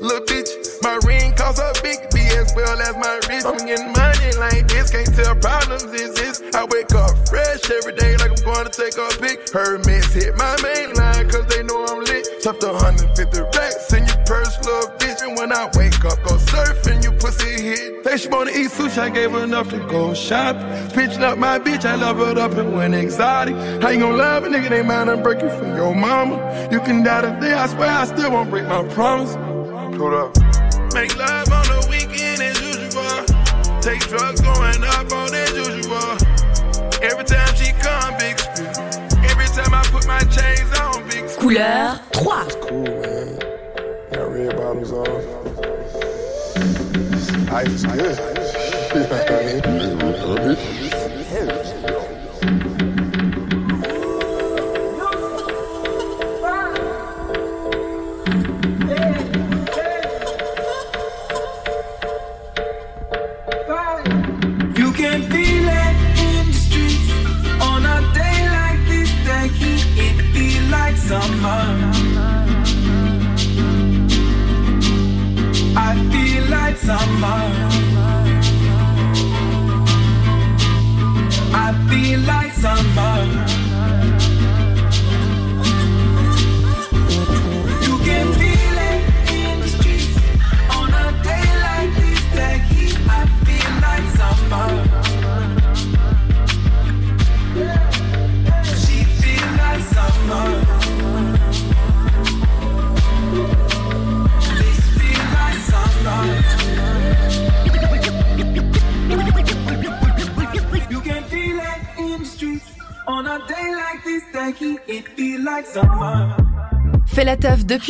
Little 0.00 0.24
bitch. 0.24 0.48
My 0.82 0.98
ring 1.04 1.34
costs 1.36 1.60
a 1.60 1.70
big 1.82 2.00
B 2.10 2.24
as 2.32 2.50
well 2.56 2.80
as 2.80 2.96
my 2.96 3.20
wrist. 3.28 3.44
I'm 3.46 3.60
getting 3.68 3.92
money 3.92 4.32
like 4.40 4.66
this, 4.66 4.90
can't 4.90 5.14
tell 5.14 5.36
problems 5.36 5.92
exist. 5.92 6.42
I 6.56 6.64
wake 6.64 6.90
up 6.96 7.12
fresh 7.28 7.70
every 7.70 7.92
day 7.92 8.16
like 8.16 8.32
I'm 8.32 8.42
going 8.42 8.64
to 8.64 8.72
take 8.72 8.96
a 8.96 9.06
pic. 9.20 9.46
Hermes 9.52 10.10
hit 10.12 10.34
my 10.36 10.56
main 10.64 10.94
line 10.94 11.28
cause 11.28 11.46
they 11.52 11.62
know 11.62 11.84
I'm 11.84 12.00
lit. 12.00 12.26
The 12.42 12.72
150 12.72 13.40
racks 13.54 13.92
in 13.92 14.08
your 14.08 14.20
purse, 14.26 14.56
little 14.66 14.90
bitch. 14.98 15.22
And 15.22 15.36
when 15.38 15.52
I 15.52 15.70
wake 15.76 16.02
up, 16.02 16.18
go 16.24 16.34
surfing, 16.48 16.89
pussy 17.30 17.62
hit. 17.62 18.04
Say 18.04 18.16
she 18.16 18.28
wanna 18.28 18.50
eat 18.50 18.70
sushi, 18.70 18.98
I 18.98 19.10
gave 19.10 19.32
her 19.32 19.44
enough 19.44 19.68
to 19.70 19.78
go 19.88 20.14
shop. 20.14 20.56
Pitching 20.92 21.22
up 21.22 21.38
my 21.38 21.58
bitch, 21.58 21.84
I 21.84 21.94
love 21.94 22.18
her 22.18 22.38
up 22.38 22.52
and 22.52 22.74
went 22.74 22.94
exotic. 22.94 23.54
How 23.82 23.90
you 23.90 24.00
gonna 24.00 24.16
love 24.16 24.44
a 24.44 24.48
nigga? 24.48 24.68
They 24.68 24.82
mind 24.82 25.10
I'm 25.10 25.22
breaking 25.22 25.50
for 25.50 25.66
your 25.66 25.94
mama. 25.94 26.36
You 26.70 26.80
can 26.80 27.02
die 27.02 27.22
today, 27.22 27.52
I 27.52 27.66
swear 27.66 27.90
I 27.90 28.04
still 28.06 28.32
won't 28.32 28.50
break 28.50 28.66
my 28.66 28.82
promise. 28.94 29.34
Hold 29.98 30.14
up. 30.14 30.36
Make 30.94 31.16
love 31.16 31.52
on 31.52 31.66
the 31.66 31.86
weekend 31.90 32.42
as 32.42 32.60
usual. 32.60 33.80
Take 33.80 34.00
drugs 34.08 34.40
going 34.40 34.82
up 34.84 35.12
on 35.12 35.34
as 35.34 35.52
usual. 35.52 36.10
Every 37.02 37.24
time 37.24 37.54
she 37.56 37.72
come, 37.80 38.14
big 38.18 38.38
spin. 38.38 38.66
Every 39.30 39.46
time 39.46 39.72
I 39.74 39.82
put 39.90 40.06
my 40.06 40.20
chains 40.20 40.72
on, 40.80 41.06
big 41.08 41.28
spin. 41.28 41.40
Couleur 41.40 42.00
3. 42.12 42.99
Is 47.52 47.84
good. 47.84 48.16
You? 50.60 50.69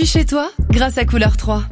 Chez 0.06 0.24
toi 0.24 0.50
grâce 0.70 0.98
à 0.98 1.04
Couleur 1.04 1.36
3. 1.36 1.64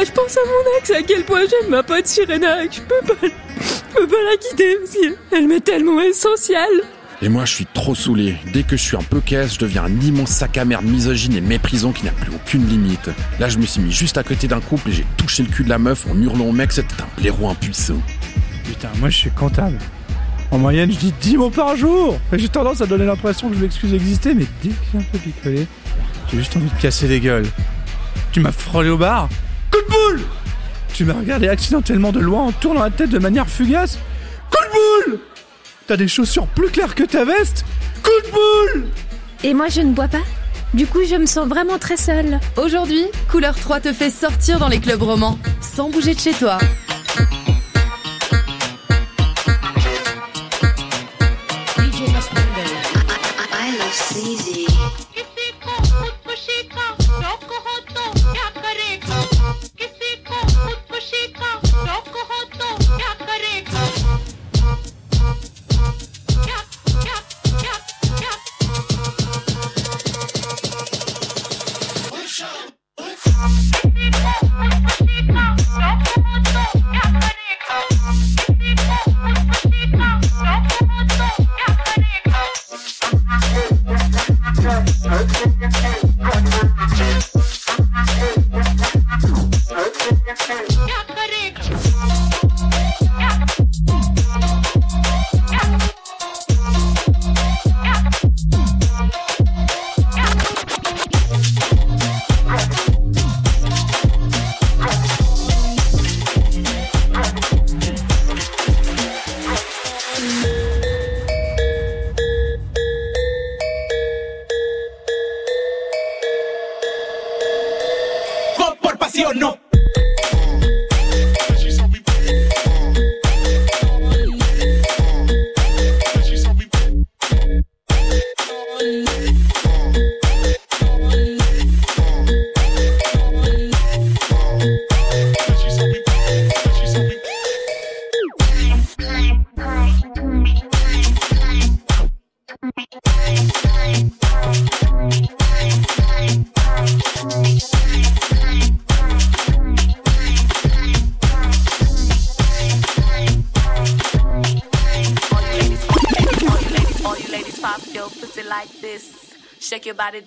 Moi 0.00 0.06
je 0.06 0.12
pense 0.12 0.34
à 0.34 0.40
mon 0.46 0.78
ex, 0.78 0.90
à 0.92 1.02
quel 1.02 1.24
point 1.24 1.40
j'aime 1.40 1.68
ma 1.68 1.82
pote 1.82 2.06
Sirena, 2.06 2.66
que 2.66 2.74
je 2.74 2.80
peux 2.80 3.06
pas, 3.06 3.20
je 3.22 3.94
peux 3.94 4.06
pas 4.06 4.22
la 4.30 4.36
quitter 4.38 4.76
parce 4.76 4.96
qu'elle 4.96 5.46
m'est 5.46 5.60
tellement 5.60 6.00
essentielle. 6.00 6.80
Et 7.20 7.28
moi, 7.28 7.44
je 7.44 7.52
suis 7.52 7.66
trop 7.66 7.94
saoulé. 7.94 8.36
Dès 8.54 8.62
que 8.62 8.78
je 8.78 8.82
suis 8.82 8.96
un 8.96 9.02
peu 9.02 9.20
caisse, 9.20 9.56
je 9.56 9.58
deviens 9.58 9.84
un 9.84 10.00
immense 10.00 10.30
sac 10.30 10.56
à 10.56 10.64
merde 10.64 10.86
misogyne 10.86 11.34
et 11.34 11.42
méprisant 11.42 11.92
qui 11.92 12.06
n'a 12.06 12.12
plus 12.12 12.32
aucune 12.34 12.66
limite. 12.66 13.10
Là, 13.38 13.50
je 13.50 13.58
me 13.58 13.66
suis 13.66 13.82
mis 13.82 13.92
juste 13.92 14.16
à 14.16 14.22
côté 14.22 14.48
d'un 14.48 14.62
couple 14.62 14.88
et 14.88 14.92
j'ai 14.92 15.06
touché 15.18 15.42
le 15.42 15.50
cul 15.50 15.64
de 15.64 15.68
la 15.68 15.76
meuf 15.76 16.06
en 16.10 16.18
hurlant 16.18 16.46
au 16.46 16.52
mec, 16.52 16.72
c'était 16.72 17.02
un 17.02 17.20
blaireau 17.20 17.50
impuissant. 17.50 18.00
Putain, 18.64 18.88
moi 19.00 19.10
je 19.10 19.18
suis 19.18 19.30
comptable. 19.30 19.76
En 20.50 20.56
moyenne, 20.56 20.90
je 20.90 20.96
dis 20.96 21.12
10 21.20 21.36
mots 21.36 21.50
par 21.50 21.76
jour. 21.76 22.18
J'ai 22.32 22.48
tendance 22.48 22.80
à 22.80 22.86
donner 22.86 23.04
l'impression 23.04 23.50
que 23.50 23.54
je 23.54 23.60
m'excuse 23.60 23.90
d'exister, 23.90 24.32
mais 24.32 24.46
dès 24.62 24.70
que 24.70 24.76
j'ai 24.92 24.98
un 24.98 25.04
peu 25.12 25.18
picolé, 25.18 25.66
j'ai 26.30 26.38
juste 26.38 26.56
envie 26.56 26.70
de 26.70 26.80
casser 26.80 27.06
des 27.06 27.20
gueules. 27.20 27.48
Tu 28.32 28.40
m'as 28.40 28.52
frôlé 28.52 28.88
au 28.88 28.96
bar? 28.96 29.28
Coup 29.80 29.86
de 29.86 29.92
boule 29.92 30.20
Tu 30.92 31.04
m'as 31.04 31.14
regardé 31.14 31.48
accidentellement 31.48 32.12
de 32.12 32.20
loin 32.20 32.46
en 32.46 32.52
tournant 32.52 32.82
la 32.82 32.90
tête 32.90 33.10
de 33.10 33.18
manière 33.18 33.48
fugace 33.48 33.98
Coup 34.50 34.64
de 34.64 35.10
boule 35.10 35.20
T'as 35.86 35.96
des 35.96 36.08
chaussures 36.08 36.46
plus 36.46 36.68
claires 36.68 36.94
que 36.94 37.04
ta 37.04 37.24
veste 37.24 37.64
Coup 38.02 38.10
de 38.26 38.30
boule 38.30 38.88
Et 39.42 39.54
moi 39.54 39.68
je 39.68 39.80
ne 39.80 39.92
bois 39.92 40.08
pas 40.08 40.22
Du 40.74 40.86
coup 40.86 41.00
je 41.08 41.16
me 41.16 41.26
sens 41.26 41.48
vraiment 41.48 41.78
très 41.78 41.96
seule. 41.96 42.40
Aujourd'hui, 42.56 43.04
Couleur 43.30 43.54
3 43.54 43.80
te 43.80 43.92
fait 43.92 44.10
sortir 44.10 44.58
dans 44.58 44.68
les 44.68 44.80
clubs 44.80 45.02
romans, 45.02 45.38
sans 45.60 45.88
bouger 45.88 46.14
de 46.14 46.20
chez 46.20 46.32
toi. 46.32 46.58
Perfect. 85.02 85.60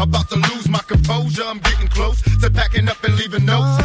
About 0.00 0.28
to 0.30 0.36
lose 0.36 0.68
my 0.68 0.78
composure, 0.86 1.42
I'm 1.44 1.58
getting 1.58 1.88
close 1.88 2.22
to 2.40 2.50
packing 2.50 2.88
up 2.88 3.02
and 3.02 3.16
leaving 3.16 3.44
notes 3.44 3.82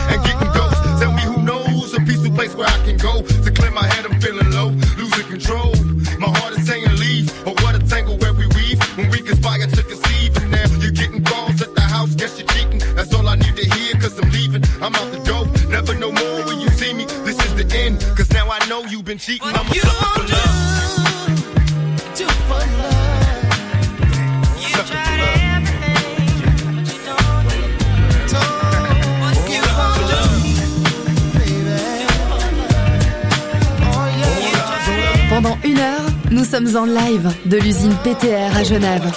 en 36.75 36.85
live 36.85 37.29
de 37.45 37.57
l'usine 37.57 37.95
PTR 38.03 38.55
à 38.55 38.63
Genève. 38.63 39.11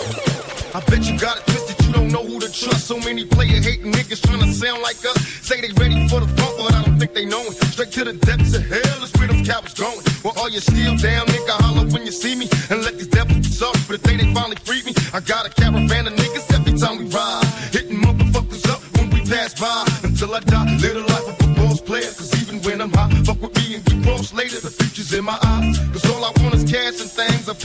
I 0.75 0.81
bet 0.91 1.05
you 1.09 1.19
got 1.19 1.39
it 1.39 1.47
twisted, 1.47 1.87
you 1.87 1.93
don't 1.93 2.09
know 2.09 2.23
who 2.23 2.39
to 2.39 2.53
trust. 2.53 2.87
So 2.87 2.99
many 2.99 3.25
player 3.25 3.61
hating 3.63 3.93
niggas 3.93 4.21
trying 4.21 4.53
sound 4.53 4.83
like 4.83 4.97
us. 5.05 5.17
Say 5.43 5.61
they 5.61 5.73
ready 5.81 6.09
for 6.09 6.21
the 6.21 6.27
but 6.37 6.75
I 6.75 6.83
don't 6.85 6.99
think 6.99 7.15
they 7.15 7.25
know 7.25 7.43
it. 7.43 7.55
Straight 7.73 7.93
to 7.93 8.05
the 8.05 8.13
depths 8.13 8.55
of 8.55 8.65
hell 8.67 9.07
cowards 9.47 9.75
going. 9.75 10.03
Well, 10.25 10.35
all 10.37 10.51
you 10.51 10.61
still 10.61 10.97
down, 10.97 11.27
nigga, 11.27 11.55
holler 11.63 11.87
when 11.93 12.05
you 12.05 12.13
see 12.13 12.35
me. 12.35 12.49
And 12.71 12.83
let 12.83 12.99
these 12.99 13.07
devils 13.07 13.47
the 13.89 13.99
day 13.99 14.17
they 14.17 14.35
finally 14.35 14.57
freed 14.65 14.85
me. 14.85 14.93
I 15.15 15.21
got 15.21 15.47
a 15.47 15.51
caravan 15.51 16.07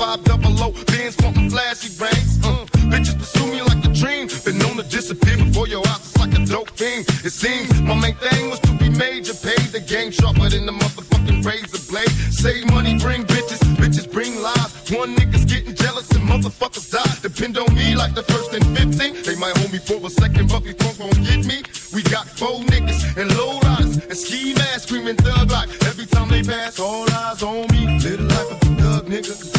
five 0.01 0.23
double 0.23 0.49
low, 0.51 0.71
bands 0.89 1.15
flashy 1.51 1.89
brains. 1.99 2.39
Uh, 2.43 2.65
bitches 2.89 3.17
pursue 3.19 3.45
me 3.53 3.61
like 3.61 3.85
a 3.85 3.93
dream. 3.93 4.25
Been 4.43 4.57
known 4.57 4.75
to 4.77 4.83
disappear 4.83 5.37
before 5.37 5.67
your 5.67 5.85
eyes. 5.87 6.01
It's 6.01 6.17
like 6.17 6.33
a 6.33 6.43
dope 6.43 6.71
thing. 6.71 7.01
It 7.27 7.33
seems 7.43 7.69
my 7.83 7.93
main 7.93 8.15
thing 8.15 8.49
was 8.49 8.59
to 8.61 8.71
be 8.81 8.89
major. 8.89 9.35
Pay 9.35 9.61
the 9.69 9.79
game 9.79 10.09
sharper 10.11 10.49
than 10.49 10.65
the 10.65 10.71
motherfucking 10.71 11.45
razor 11.45 11.83
blade. 11.91 12.09
Save 12.33 12.65
money, 12.71 12.97
bring 12.97 13.23
bitches. 13.25 13.61
Bitches 13.81 14.11
bring 14.11 14.41
lies. 14.41 14.71
One 14.89 15.15
nigga's 15.15 15.45
getting 15.45 15.75
jealous 15.75 16.09
and 16.11 16.23
motherfuckers 16.27 16.89
die. 16.89 17.15
Depend 17.21 17.59
on 17.59 17.69
me 17.75 17.95
like 17.95 18.15
the 18.15 18.23
first 18.23 18.53
and 18.53 18.65
15. 18.75 19.21
They 19.21 19.35
might 19.35 19.55
hold 19.57 19.71
me 19.71 19.77
for 19.77 19.99
a 20.03 20.09
second, 20.09 20.49
but 20.49 20.63
before 20.63 20.93
gon' 20.97 21.23
get 21.23 21.45
me. 21.45 21.61
We 21.93 22.01
got 22.03 22.25
four 22.27 22.57
niggas 22.73 23.17
and 23.21 23.29
low 23.37 23.59
riders 23.59 23.97
and 24.09 24.17
ski 24.17 24.53
masks 24.55 24.83
screaming 24.87 25.17
thug 25.17 25.51
like 25.51 25.69
every 25.85 26.07
time 26.07 26.29
they 26.29 26.41
pass. 26.41 26.79
All 26.79 27.05
eyes 27.11 27.43
on 27.43 27.67
me. 27.73 27.99
little 27.99 28.25
life 28.25 28.51
of 28.51 28.61
a 28.63 28.75
thug 28.81 29.05
nigga 29.05 29.50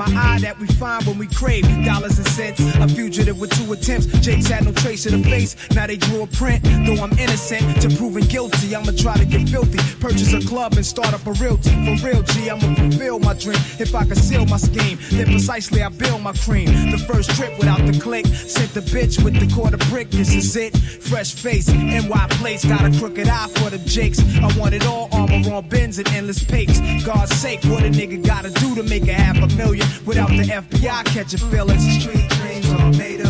my 0.00 0.06
eye 0.16 0.38
that 0.38 0.58
we 0.58 0.66
find 0.66 1.04
when 1.04 1.18
we 1.18 1.26
crave 1.26 1.62
dollars 1.84 2.18
and 2.18 2.26
cents. 2.28 2.69
Attempts. 3.80 4.06
Jake's 4.20 4.46
had 4.46 4.64
no 4.64 4.72
trace 4.72 5.06
of 5.06 5.12
the 5.12 5.22
face. 5.22 5.56
Now 5.74 5.86
they 5.86 5.96
drew 5.96 6.22
a 6.22 6.26
print. 6.26 6.62
Though 6.62 7.02
I'm 7.02 7.12
innocent 7.18 7.80
to 7.82 7.88
proving 7.96 8.24
guilty, 8.24 8.74
I'ma 8.74 8.92
try 8.96 9.16
to 9.16 9.24
get 9.24 9.48
filthy. 9.48 9.78
Purchase 10.00 10.32
a 10.32 10.40
club 10.46 10.74
and 10.74 10.84
start 10.84 11.14
up 11.14 11.26
a 11.26 11.32
realty. 11.32 11.70
For 11.84 12.06
real, 12.06 12.22
G, 12.22 12.50
I'ma 12.50 12.74
fulfill 12.74 13.18
my 13.18 13.34
dream. 13.34 13.58
If 13.78 13.94
I 13.94 14.04
conceal 14.04 14.46
my 14.46 14.58
scheme, 14.58 14.98
then 15.10 15.26
precisely 15.26 15.82
I 15.82 15.88
build 15.88 16.22
my 16.22 16.32
cream. 16.32 16.66
The 16.90 16.98
first 16.98 17.30
trip 17.30 17.56
without 17.58 17.84
the 17.86 17.98
click. 17.98 18.26
Sent 18.26 18.72
the 18.74 18.80
bitch 18.80 19.22
with 19.24 19.38
the 19.40 19.52
quarter 19.54 19.78
brick. 19.90 20.10
This 20.10 20.34
is 20.34 20.56
it. 20.56 20.76
Fresh 20.76 21.34
face, 21.34 21.68
NY 21.68 22.26
place. 22.38 22.64
Got 22.64 22.84
a 22.84 22.98
crooked 22.98 23.28
eye 23.28 23.48
for 23.56 23.70
the 23.70 23.78
jakes. 23.78 24.20
I 24.40 24.48
want 24.58 24.74
it 24.74 24.86
all 24.86 25.08
armor 25.12 25.52
on 25.52 25.68
bins 25.68 25.98
and 25.98 26.08
endless 26.08 26.42
pakes. 26.42 26.80
God's 27.04 27.34
sake, 27.34 27.64
what 27.64 27.82
a 27.84 27.88
nigga 27.88 28.24
gotta 28.24 28.50
do 28.50 28.74
to 28.74 28.82
make 28.82 29.08
a 29.08 29.12
half 29.12 29.36
a 29.36 29.48
million 29.56 29.86
without 30.04 30.28
the 30.28 30.44
FBI 30.44 31.04
catching 31.06 31.38
feelings? 31.50 31.82
Street 32.00 32.28
dreams 32.28 32.70
are 32.72 32.92
made 32.92 33.20
of 33.20 33.29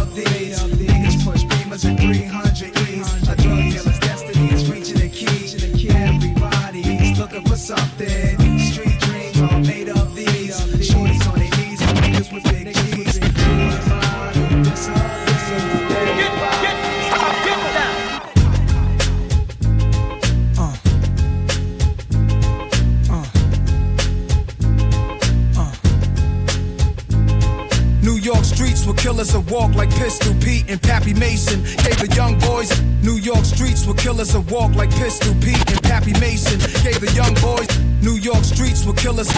New 28.10 28.18
York 28.18 28.42
streets 28.42 28.84
were 28.86 28.94
killers 28.94 29.32
that 29.34 29.48
walk 29.52 29.72
like 29.76 29.88
Pistol 29.90 30.34
Pete 30.42 30.68
and 30.68 30.82
Pappy 30.82 31.14
Mason. 31.14 31.62
Gave 31.62 32.00
the 32.02 32.12
young 32.16 32.36
boys. 32.40 32.68
New 33.04 33.18
York 33.22 33.44
streets 33.44 33.86
were 33.86 33.94
killers 33.94 34.32
that 34.32 34.50
walk 34.50 34.74
like 34.74 34.90
Pistol 34.90 35.32
Pete 35.34 35.62
and 35.70 35.80
Pappy 35.84 36.12
Mason. 36.18 36.58
Gave 36.82 36.98
the 36.98 37.12
young 37.14 37.34
boys. 37.38 37.70
New 38.02 38.18
York 38.18 38.42
streets 38.42 38.84
were 38.84 38.94
killers. 38.94 39.30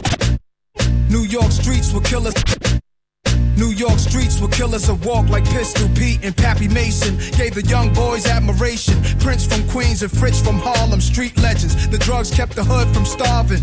New 1.11 1.25
York 1.29 1.53
streets 1.53 1.93
were 1.93 2.01
killers. 2.01 2.33
New 3.59 3.73
York 3.77 3.99
streets 3.99 4.41
were 4.41 4.49
killers 4.49 4.87
that 4.87 5.05
walk 5.05 5.29
like 5.29 5.45
Pistol 5.51 5.89
Pete 5.95 6.25
and 6.25 6.35
Pappy 6.35 6.67
Mason. 6.67 7.19
Gave 7.37 7.53
the 7.53 7.67
young 7.69 7.93
boys 7.93 8.27
admiration. 8.27 8.97
Prince 9.21 9.45
from 9.45 9.69
Queens 9.69 10.03
and 10.03 10.11
Fritz 10.11 10.41
from 10.41 10.57
Harlem, 10.57 11.03
street 11.03 11.37
legends. 11.43 11.77
The 11.89 11.99
drugs 11.99 12.31
kept 12.31 12.57
the 12.57 12.65
hood 12.65 12.89
from 12.95 13.05
starving. 13.05 13.63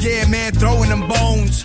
Yeah, 0.00 0.26
man, 0.28 0.52
throwing 0.52 0.90
them 0.90 1.08
bones. 1.08 1.64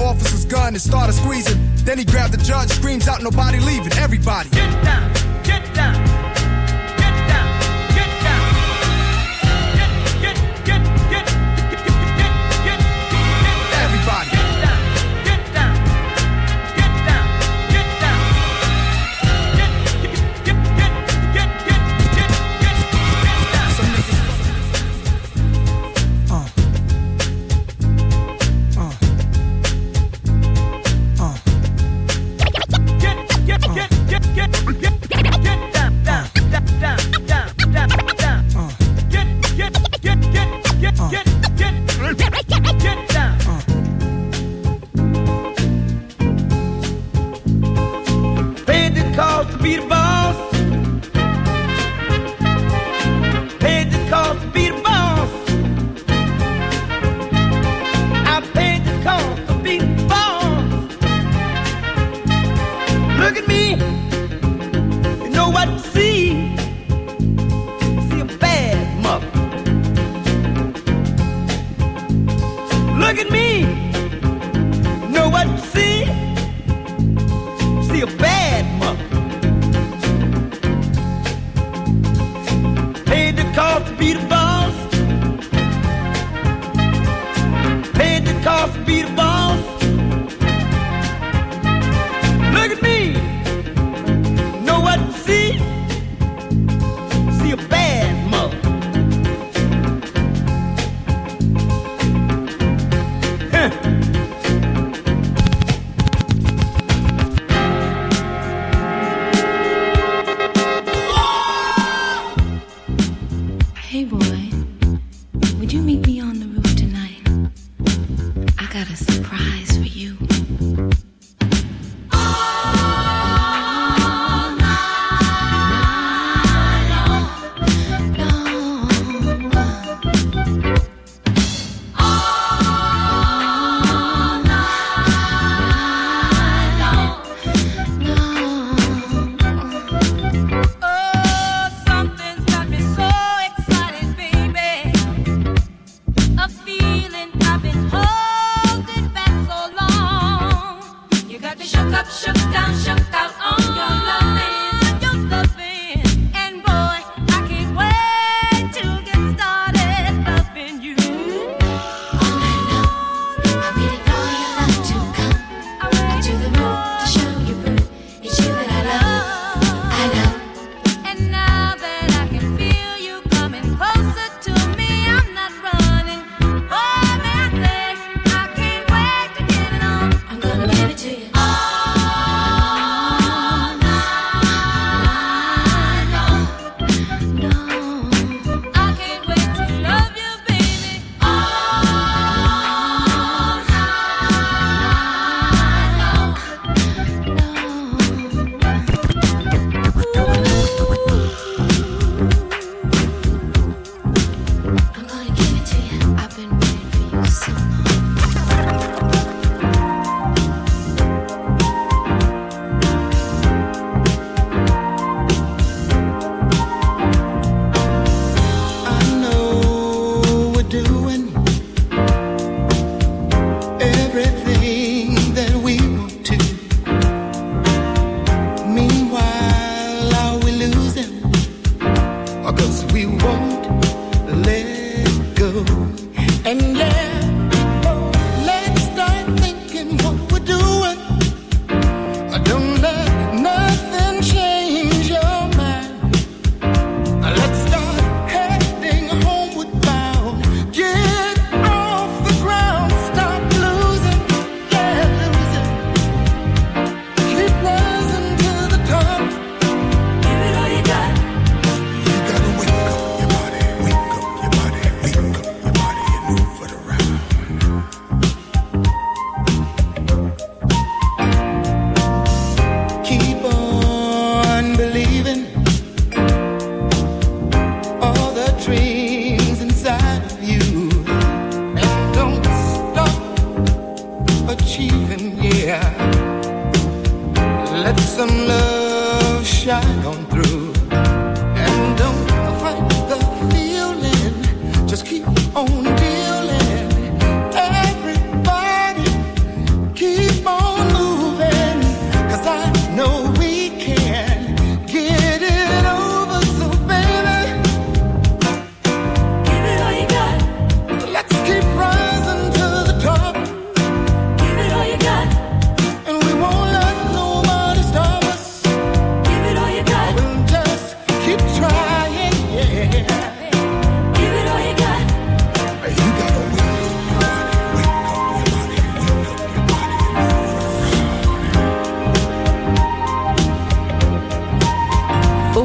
officer's 0.00 0.44
gun 0.44 0.74
and 0.74 0.80
started 0.80 1.12
squeezing. 1.12 1.58
Then 1.84 1.98
he 1.98 2.04
grabbed 2.04 2.32
the 2.32 2.42
judge, 2.44 2.70
screams 2.70 3.08
out, 3.08 3.22
nobody 3.22 3.58
leaving, 3.60 3.92
everybody. 3.94 4.48
Get 4.50 4.84
down, 4.84 5.12
get 5.42 5.74
down. 5.74 6.13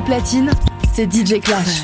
Platine, 0.01 0.51
c'est 0.93 1.11
DJ 1.11 1.39
Clash. 1.41 1.83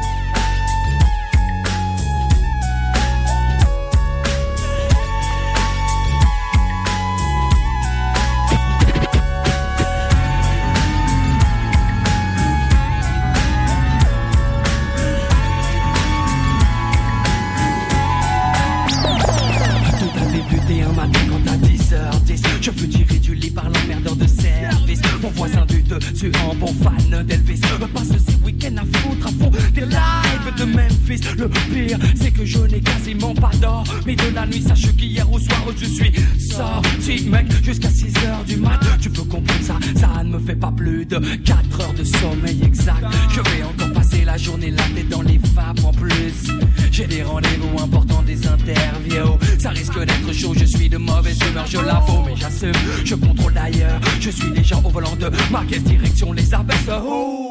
je 53.03 53.15
contrôle 53.15 53.53
d'ailleurs. 53.53 53.99
Je 54.19 54.29
suis 54.29 54.49
les 54.49 54.63
gens 54.63 54.81
au 54.83 54.89
volant 54.89 55.15
de 55.15 55.29
ma 55.51 55.63
quelle 55.67 55.83
direction 55.83 56.33
les 56.33 56.53
abaisse. 56.53 56.89
Oh 56.89 57.50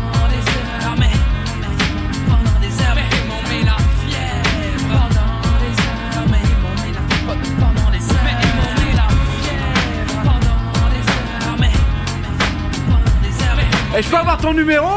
Et 13.97 14.01
je 14.01 14.09
peux 14.09 14.17
avoir 14.17 14.37
ton 14.37 14.53
numéro? 14.53 14.87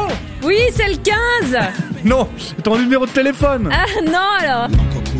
Oui, 0.43 0.57
c'est 0.73 0.87
le 0.87 0.95
15 1.51 1.57
Non, 2.05 2.29
ton 2.63 2.77
numéro 2.77 3.05
de 3.05 3.11
téléphone. 3.11 3.69
Ah 3.71 3.85
non 4.05 4.29
alors 4.39 4.67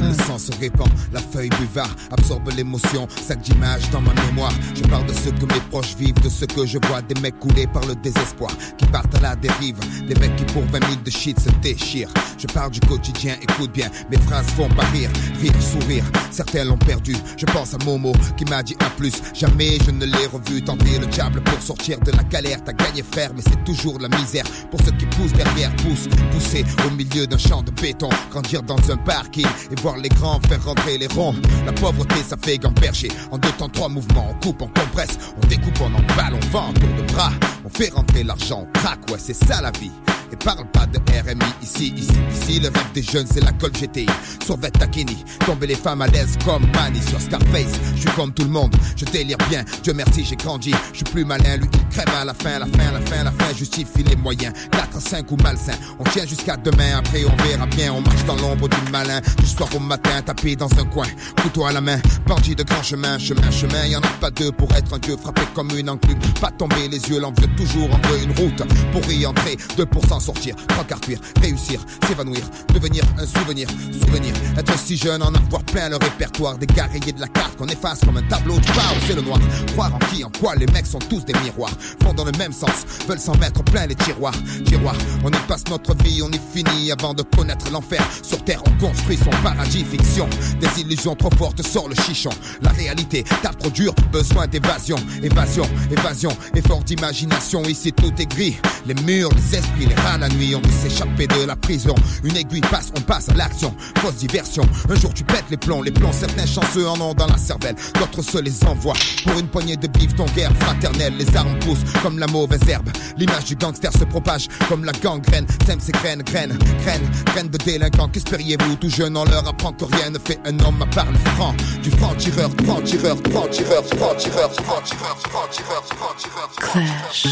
le 0.01 0.13
sang 0.13 0.37
se 0.37 0.51
répand, 0.59 0.87
la 1.13 1.19
feuille 1.19 1.49
buvard 1.49 1.93
absorbe 2.11 2.49
l'émotion, 2.55 3.07
sac 3.25 3.41
d'images 3.41 3.89
dans 3.91 4.01
ma 4.01 4.13
mémoire. 4.25 4.53
Je 4.75 4.83
parle 4.83 5.05
de 5.05 5.13
ce 5.13 5.29
que 5.29 5.45
mes 5.53 5.59
proches 5.69 5.95
vivent, 5.97 6.21
de 6.21 6.29
ce 6.29 6.45
que 6.45 6.65
je 6.65 6.77
vois, 6.87 7.01
des 7.01 7.19
mecs 7.21 7.39
coulés 7.39 7.67
par 7.67 7.85
le 7.85 7.95
désespoir, 7.95 8.51
qui 8.77 8.85
partent 8.87 9.15
à 9.15 9.21
la 9.21 9.35
dérive, 9.35 9.77
des 10.07 10.15
mecs 10.15 10.35
qui 10.35 10.45
pour 10.45 10.63
20 10.63 10.79
000 10.87 11.01
de 11.03 11.09
shit 11.09 11.39
se 11.39 11.49
déchirent. 11.61 12.13
Je 12.37 12.47
parle 12.47 12.71
du 12.71 12.79
quotidien, 12.81 13.35
écoute 13.41 13.71
bien, 13.71 13.89
mes 14.09 14.17
phrases 14.17 14.47
font 14.47 14.69
pas 14.69 14.85
rire, 14.85 15.09
rire, 15.39 15.53
sourire. 15.61 16.03
Certains 16.31 16.63
l'ont 16.65 16.77
perdu, 16.77 17.15
je 17.37 17.45
pense 17.45 17.73
à 17.73 17.77
Momo 17.85 18.11
qui 18.37 18.45
m'a 18.45 18.63
dit 18.63 18.75
un 18.81 18.89
plus. 18.97 19.13
Jamais 19.33 19.77
je 19.85 19.91
ne 19.91 20.05
l'ai 20.05 20.25
revu 20.27 20.61
tenter 20.61 20.99
le 20.99 21.07
diable 21.07 21.41
pour 21.41 21.61
sortir 21.61 21.99
de 21.99 22.11
la 22.11 22.23
galère. 22.23 22.63
T'as 22.63 22.73
gagné 22.73 23.03
frère, 23.03 23.31
mais 23.35 23.41
c'est 23.41 23.63
toujours 23.63 23.99
la 23.99 24.09
misère. 24.09 24.45
Pour 24.71 24.79
ceux 24.81 24.91
qui 24.91 25.05
poussent 25.07 25.33
derrière, 25.33 25.73
poussent, 25.77 26.07
pousser 26.31 26.65
au 26.85 26.91
milieu 26.91 27.27
d'un 27.27 27.37
champ 27.37 27.61
de 27.61 27.71
béton, 27.71 28.09
grandir 28.31 28.63
dans 28.63 28.91
un 28.91 28.97
parking 28.97 29.47
et 29.71 29.75
voir 29.85 29.97
les 29.97 30.09
grands 30.09 30.39
faire 30.49 30.65
rentrer 30.65 30.97
les 30.97 31.05
ronds. 31.05 31.35
La 31.63 31.71
pauvreté, 31.71 32.15
ça 32.27 32.35
fait 32.41 32.57
gamberger. 32.57 33.09
En 33.29 33.37
deux 33.37 33.51
temps, 33.51 33.69
trois 33.69 33.87
mouvements, 33.87 34.31
on 34.31 34.33
coupe, 34.43 34.63
on 34.63 34.67
compresse, 34.67 35.15
on 35.37 35.45
découpe, 35.45 35.79
on 35.79 35.93
emballe, 35.93 36.33
on 36.33 36.47
vend, 36.47 36.73
tour 36.73 36.89
de 36.97 37.13
bras. 37.13 37.31
On 37.63 37.69
fait 37.69 37.93
rentrer 37.93 38.23
l'argent, 38.23 38.67
on 38.67 38.79
craque, 38.79 39.11
ouais, 39.11 39.19
c'est 39.19 39.35
ça 39.35 39.61
la 39.61 39.69
vie. 39.69 39.91
Et 40.31 40.35
parle 40.35 40.65
pas 40.71 40.85
de 40.85 40.97
RMI 40.97 41.45
ici, 41.61 41.93
ici, 41.95 42.13
ici. 42.31 42.59
Le 42.59 42.67
rêve 42.67 42.91
des 42.93 43.03
jeunes, 43.03 43.27
c'est 43.31 43.43
la 43.43 43.51
colle 43.53 43.71
GTI. 43.71 44.07
Sur 44.45 44.59
Takini, 44.59 45.23
tomber 45.45 45.67
les 45.67 45.75
femmes 45.75 46.01
à 46.01 46.07
l'aise 46.07 46.37
comme 46.43 46.65
Manny 46.73 47.01
sur 47.01 47.19
Scarface. 47.19 47.79
Je 47.95 48.01
suis 48.01 48.09
comme 48.11 48.33
tout 48.33 48.43
le 48.43 48.49
monde, 48.49 48.75
je 48.95 49.05
délire 49.05 49.37
bien. 49.49 49.63
Dieu 49.83 49.93
merci, 49.93 50.23
j'ai 50.23 50.35
grandi. 50.35 50.71
Je 50.91 50.97
suis 50.97 51.05
plus 51.05 51.25
malin, 51.25 51.57
lui 51.57 51.67
il 51.73 51.87
crève 51.89 52.09
à 52.15 52.25
la 52.25 52.33
fin, 52.33 52.59
la 52.59 52.65
fin, 52.65 52.91
la 52.91 53.01
fin, 53.01 53.23
la 53.23 53.31
fin. 53.31 53.53
Justifie 53.55 54.03
les 54.03 54.15
moyens. 54.15 54.53
4, 54.71 55.01
5 55.01 55.31
ou 55.31 55.37
malsain. 55.37 55.73
On 55.99 56.03
tient 56.05 56.25
jusqu'à 56.25 56.57
demain, 56.57 56.97
après 56.97 57.23
on 57.25 57.43
verra 57.43 57.65
bien. 57.67 57.93
On 57.93 58.01
marche 58.01 58.25
dans 58.25 58.35
l'ombre 58.35 58.67
du 58.67 58.91
malin. 58.91 59.21
Du 59.37 59.45
soir 59.45 59.69
au 59.75 59.79
matin, 59.79 60.21
tapé 60.23 60.55
dans 60.55 60.71
un 60.79 60.85
coin. 60.85 61.07
Couteau 61.41 61.65
à 61.65 61.71
la 61.71 61.81
main, 61.81 61.99
bandit 62.27 62.55
de 62.55 62.63
grand 62.63 62.83
chemin, 62.83 63.17
chemin, 63.19 63.49
chemin. 63.51 63.85
Y 63.85 63.95
en 63.95 64.01
a 64.01 64.07
pas 64.19 64.31
deux 64.31 64.51
pour 64.51 64.71
être 64.73 64.93
un 64.93 64.99
dieu 64.99 65.17
frappé 65.17 65.41
comme 65.53 65.69
une 65.77 65.89
enclume. 65.89 66.19
Pas 66.41 66.51
tomber 66.51 66.87
les 66.87 66.99
yeux, 67.09 67.19
l'envieux 67.19 67.49
toujours 67.55 67.93
entre 67.93 68.15
une 68.21 68.31
route. 68.39 68.63
Pour 68.91 69.11
y 69.11 69.25
entrer, 69.25 69.57
2% 69.77 70.14
sortir, 70.19 70.55
trois 70.67 70.83
quarts 70.83 71.01
cuire, 71.01 71.19
réussir, 71.41 71.79
s'évanouir, 72.07 72.43
devenir 72.73 73.03
un 73.17 73.25
souvenir, 73.25 73.67
souvenir, 73.91 74.33
être 74.57 74.77
si 74.79 74.97
jeune, 74.97 75.21
en 75.23 75.33
avoir 75.33 75.63
plein 75.63 75.89
le 75.89 75.97
répertoire, 75.97 76.57
des 76.57 76.67
rayés 76.81 77.11
de 77.11 77.21
la 77.21 77.27
carte 77.27 77.55
qu'on 77.57 77.67
efface 77.67 78.01
comme 78.01 78.17
un 78.17 78.23
tableau 78.23 78.59
de 78.59 78.65
bord, 78.67 78.95
c'est 79.07 79.15
le 79.15 79.21
noir, 79.21 79.39
croire 79.73 79.93
en 79.93 79.99
qui, 80.13 80.23
en 80.23 80.31
quoi, 80.39 80.55
les 80.55 80.67
mecs 80.67 80.85
sont 80.85 80.99
tous 80.99 81.25
des 81.25 81.33
miroirs, 81.43 81.73
vont 82.01 82.13
dans 82.13 82.25
le 82.25 82.31
même 82.33 82.53
sens, 82.53 82.85
veulent 83.07 83.19
s'en 83.19 83.35
mettre 83.37 83.63
plein 83.63 83.87
les 83.87 83.95
tiroirs, 83.95 84.35
tiroirs, 84.65 84.95
on 85.23 85.29
y 85.29 85.37
passe 85.47 85.63
notre 85.69 85.95
vie, 86.03 86.21
on 86.21 86.29
y 86.29 86.39
finit 86.53 86.91
avant 86.91 87.13
de 87.13 87.23
connaître 87.23 87.69
l'enfer, 87.71 88.05
sur 88.23 88.43
terre 88.43 88.61
on 88.67 88.85
construit 88.85 89.17
son 89.17 89.31
paradis, 89.43 89.83
fiction, 89.83 90.27
des 90.59 90.81
illusions 90.81 91.15
trop 91.15 91.31
fortes 91.37 91.61
sort 91.61 91.89
le 91.89 91.95
chichon, 91.95 92.31
la 92.61 92.71
réalité, 92.71 93.23
t'as 93.41 93.53
trop 93.53 93.69
dur, 93.69 93.93
besoin 94.11 94.47
d'évasion, 94.47 94.97
évasion, 95.21 95.67
évasion, 95.91 96.35
effort 96.55 96.83
d'imagination, 96.83 97.63
ici 97.63 97.91
tout 97.93 98.13
est 98.19 98.25
gris, 98.25 98.57
les 98.85 98.95
murs, 99.03 99.29
les 99.35 99.57
esprits, 99.57 99.85
les 99.85 99.95
rats 100.05 100.17
la 100.17 100.29
nuit, 100.29 100.55
on 100.55 100.61
veut 100.61 100.89
s'échapper 100.89 101.27
de 101.27 101.45
la 101.45 101.55
prison. 101.55 101.95
Une 102.23 102.35
aiguille 102.37 102.61
passe, 102.61 102.91
on 102.97 103.01
passe 103.01 103.29
à 103.29 103.33
l'action. 103.33 103.73
Fausse 103.97 104.15
diversion. 104.15 104.63
Un 104.89 104.95
jour 104.95 105.13
tu 105.13 105.23
pètes 105.23 105.45
les 105.49 105.57
plombs, 105.57 105.81
les 105.81 105.91
plombs. 105.91 106.11
Certains 106.11 106.45
chanceux 106.45 106.87
en 106.87 106.99
ont 107.01 107.13
dans 107.13 107.27
la 107.27 107.37
cervelle, 107.37 107.75
d'autres 107.99 108.21
se 108.21 108.37
les 108.37 108.63
envoient. 108.65 108.95
Pour 109.25 109.39
une 109.39 109.47
poignée 109.47 109.77
de 109.77 109.87
bif, 109.87 110.15
ton 110.15 110.25
guerre 110.35 110.51
fraternelle. 110.59 111.13
Les 111.17 111.35
armes 111.35 111.57
poussent 111.59 111.83
comme 112.01 112.19
la 112.19 112.27
mauvaise 112.27 112.67
herbe. 112.67 112.89
L'image 113.17 113.45
du 113.45 113.55
gangster 113.55 113.91
se 113.91 114.05
propage 114.05 114.47
comme 114.69 114.85
la 114.85 114.93
gangrène. 114.93 115.45
T'aimes 115.65 115.79
ces 115.79 115.91
graines, 115.91 116.23
graines, 116.23 116.57
graines, 116.83 117.09
graines 117.25 117.49
de 117.49 117.57
délinquants. 117.57 118.09
Qu'espériez-vous 118.09 118.75
Tout 118.75 118.89
jeune, 118.89 119.17
on 119.17 119.25
leur 119.25 119.47
apprend 119.47 119.73
que 119.73 119.85
rien 119.85 120.09
ne 120.09 120.19
fait 120.19 120.39
un 120.45 120.59
homme 120.59 120.81
à 120.81 120.87
part 120.87 121.11
le 121.11 121.17
franc. 121.31 121.53
Du 121.81 121.91
franc-tireur, 121.91 122.49
franc-tireur, 122.65 123.17
franc-tireur, 123.31 123.83
franc-tireur, 123.85 124.53
franc-tireur, 124.53 125.19
franc-tireur, 125.29 125.83
franc-tireur. 125.85 126.49
Clash. 126.57 127.25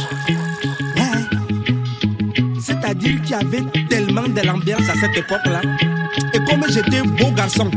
C'est-à-dire 2.83 3.21
qu'il 3.21 3.31
y 3.31 3.33
avait 3.33 3.87
tellement 3.87 4.27
de 4.27 4.41
l'ambiance 4.45 4.89
à 4.89 4.93
cette 4.99 5.15
époque-là. 5.15 5.61
Et 6.33 6.39
comme 6.39 6.65
j'étais 6.67 7.01
beau 7.01 7.31
garçon, 7.31 7.71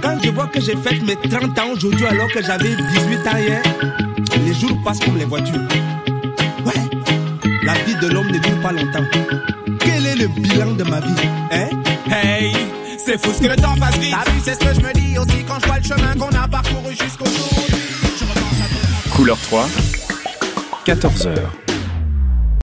quand 0.00 0.16
je 0.24 0.30
vois 0.30 0.46
que 0.46 0.58
j'ai 0.58 0.74
fait 0.74 0.98
mes 1.00 1.16
30 1.16 1.58
ans 1.58 1.72
aujourd'hui 1.74 2.06
alors 2.06 2.28
que 2.32 2.42
j'avais 2.42 2.74
18 2.74 3.28
ans 3.28 3.36
hier, 3.36 3.62
les 4.46 4.54
jours 4.54 4.78
passent 4.82 5.00
comme 5.00 5.18
les 5.18 5.26
voitures. 5.26 5.60
Ouais, 6.64 6.72
la 7.62 7.74
vie 7.84 7.94
de 7.96 8.06
l'homme 8.06 8.28
ne 8.28 8.38
dure 8.38 8.60
pas 8.62 8.72
longtemps. 8.72 9.04
Quel 9.80 10.06
est 10.06 10.16
le 10.16 10.28
bilan 10.28 10.72
de 10.72 10.84
ma 10.84 11.00
vie 11.00 11.28
Hein? 11.52 11.68
Hey 12.10 12.54
c'est 12.96 13.22
fou 13.22 13.30
ce 13.34 13.42
que 13.42 13.48
le 13.48 13.56
temps 13.56 13.76
passe 13.78 13.98
vite. 13.98 14.14
T'as 14.24 14.30
vu, 14.30 14.40
c'est 14.42 14.54
ce 14.54 14.60
que 14.60 14.74
je 14.74 14.80
me 14.80 14.92
dis 14.94 15.18
aussi 15.18 15.44
quand 15.46 15.60
je 15.60 15.66
vois 15.66 15.78
le 15.78 15.84
chemin 15.84 16.14
qu'on 16.14 16.34
a 16.34 16.48
parcouru 16.48 16.90
jusqu'au 16.90 17.26
jour. 17.26 17.66
Couleur 19.14 19.38
3, 19.42 19.68
14h. 20.86 21.67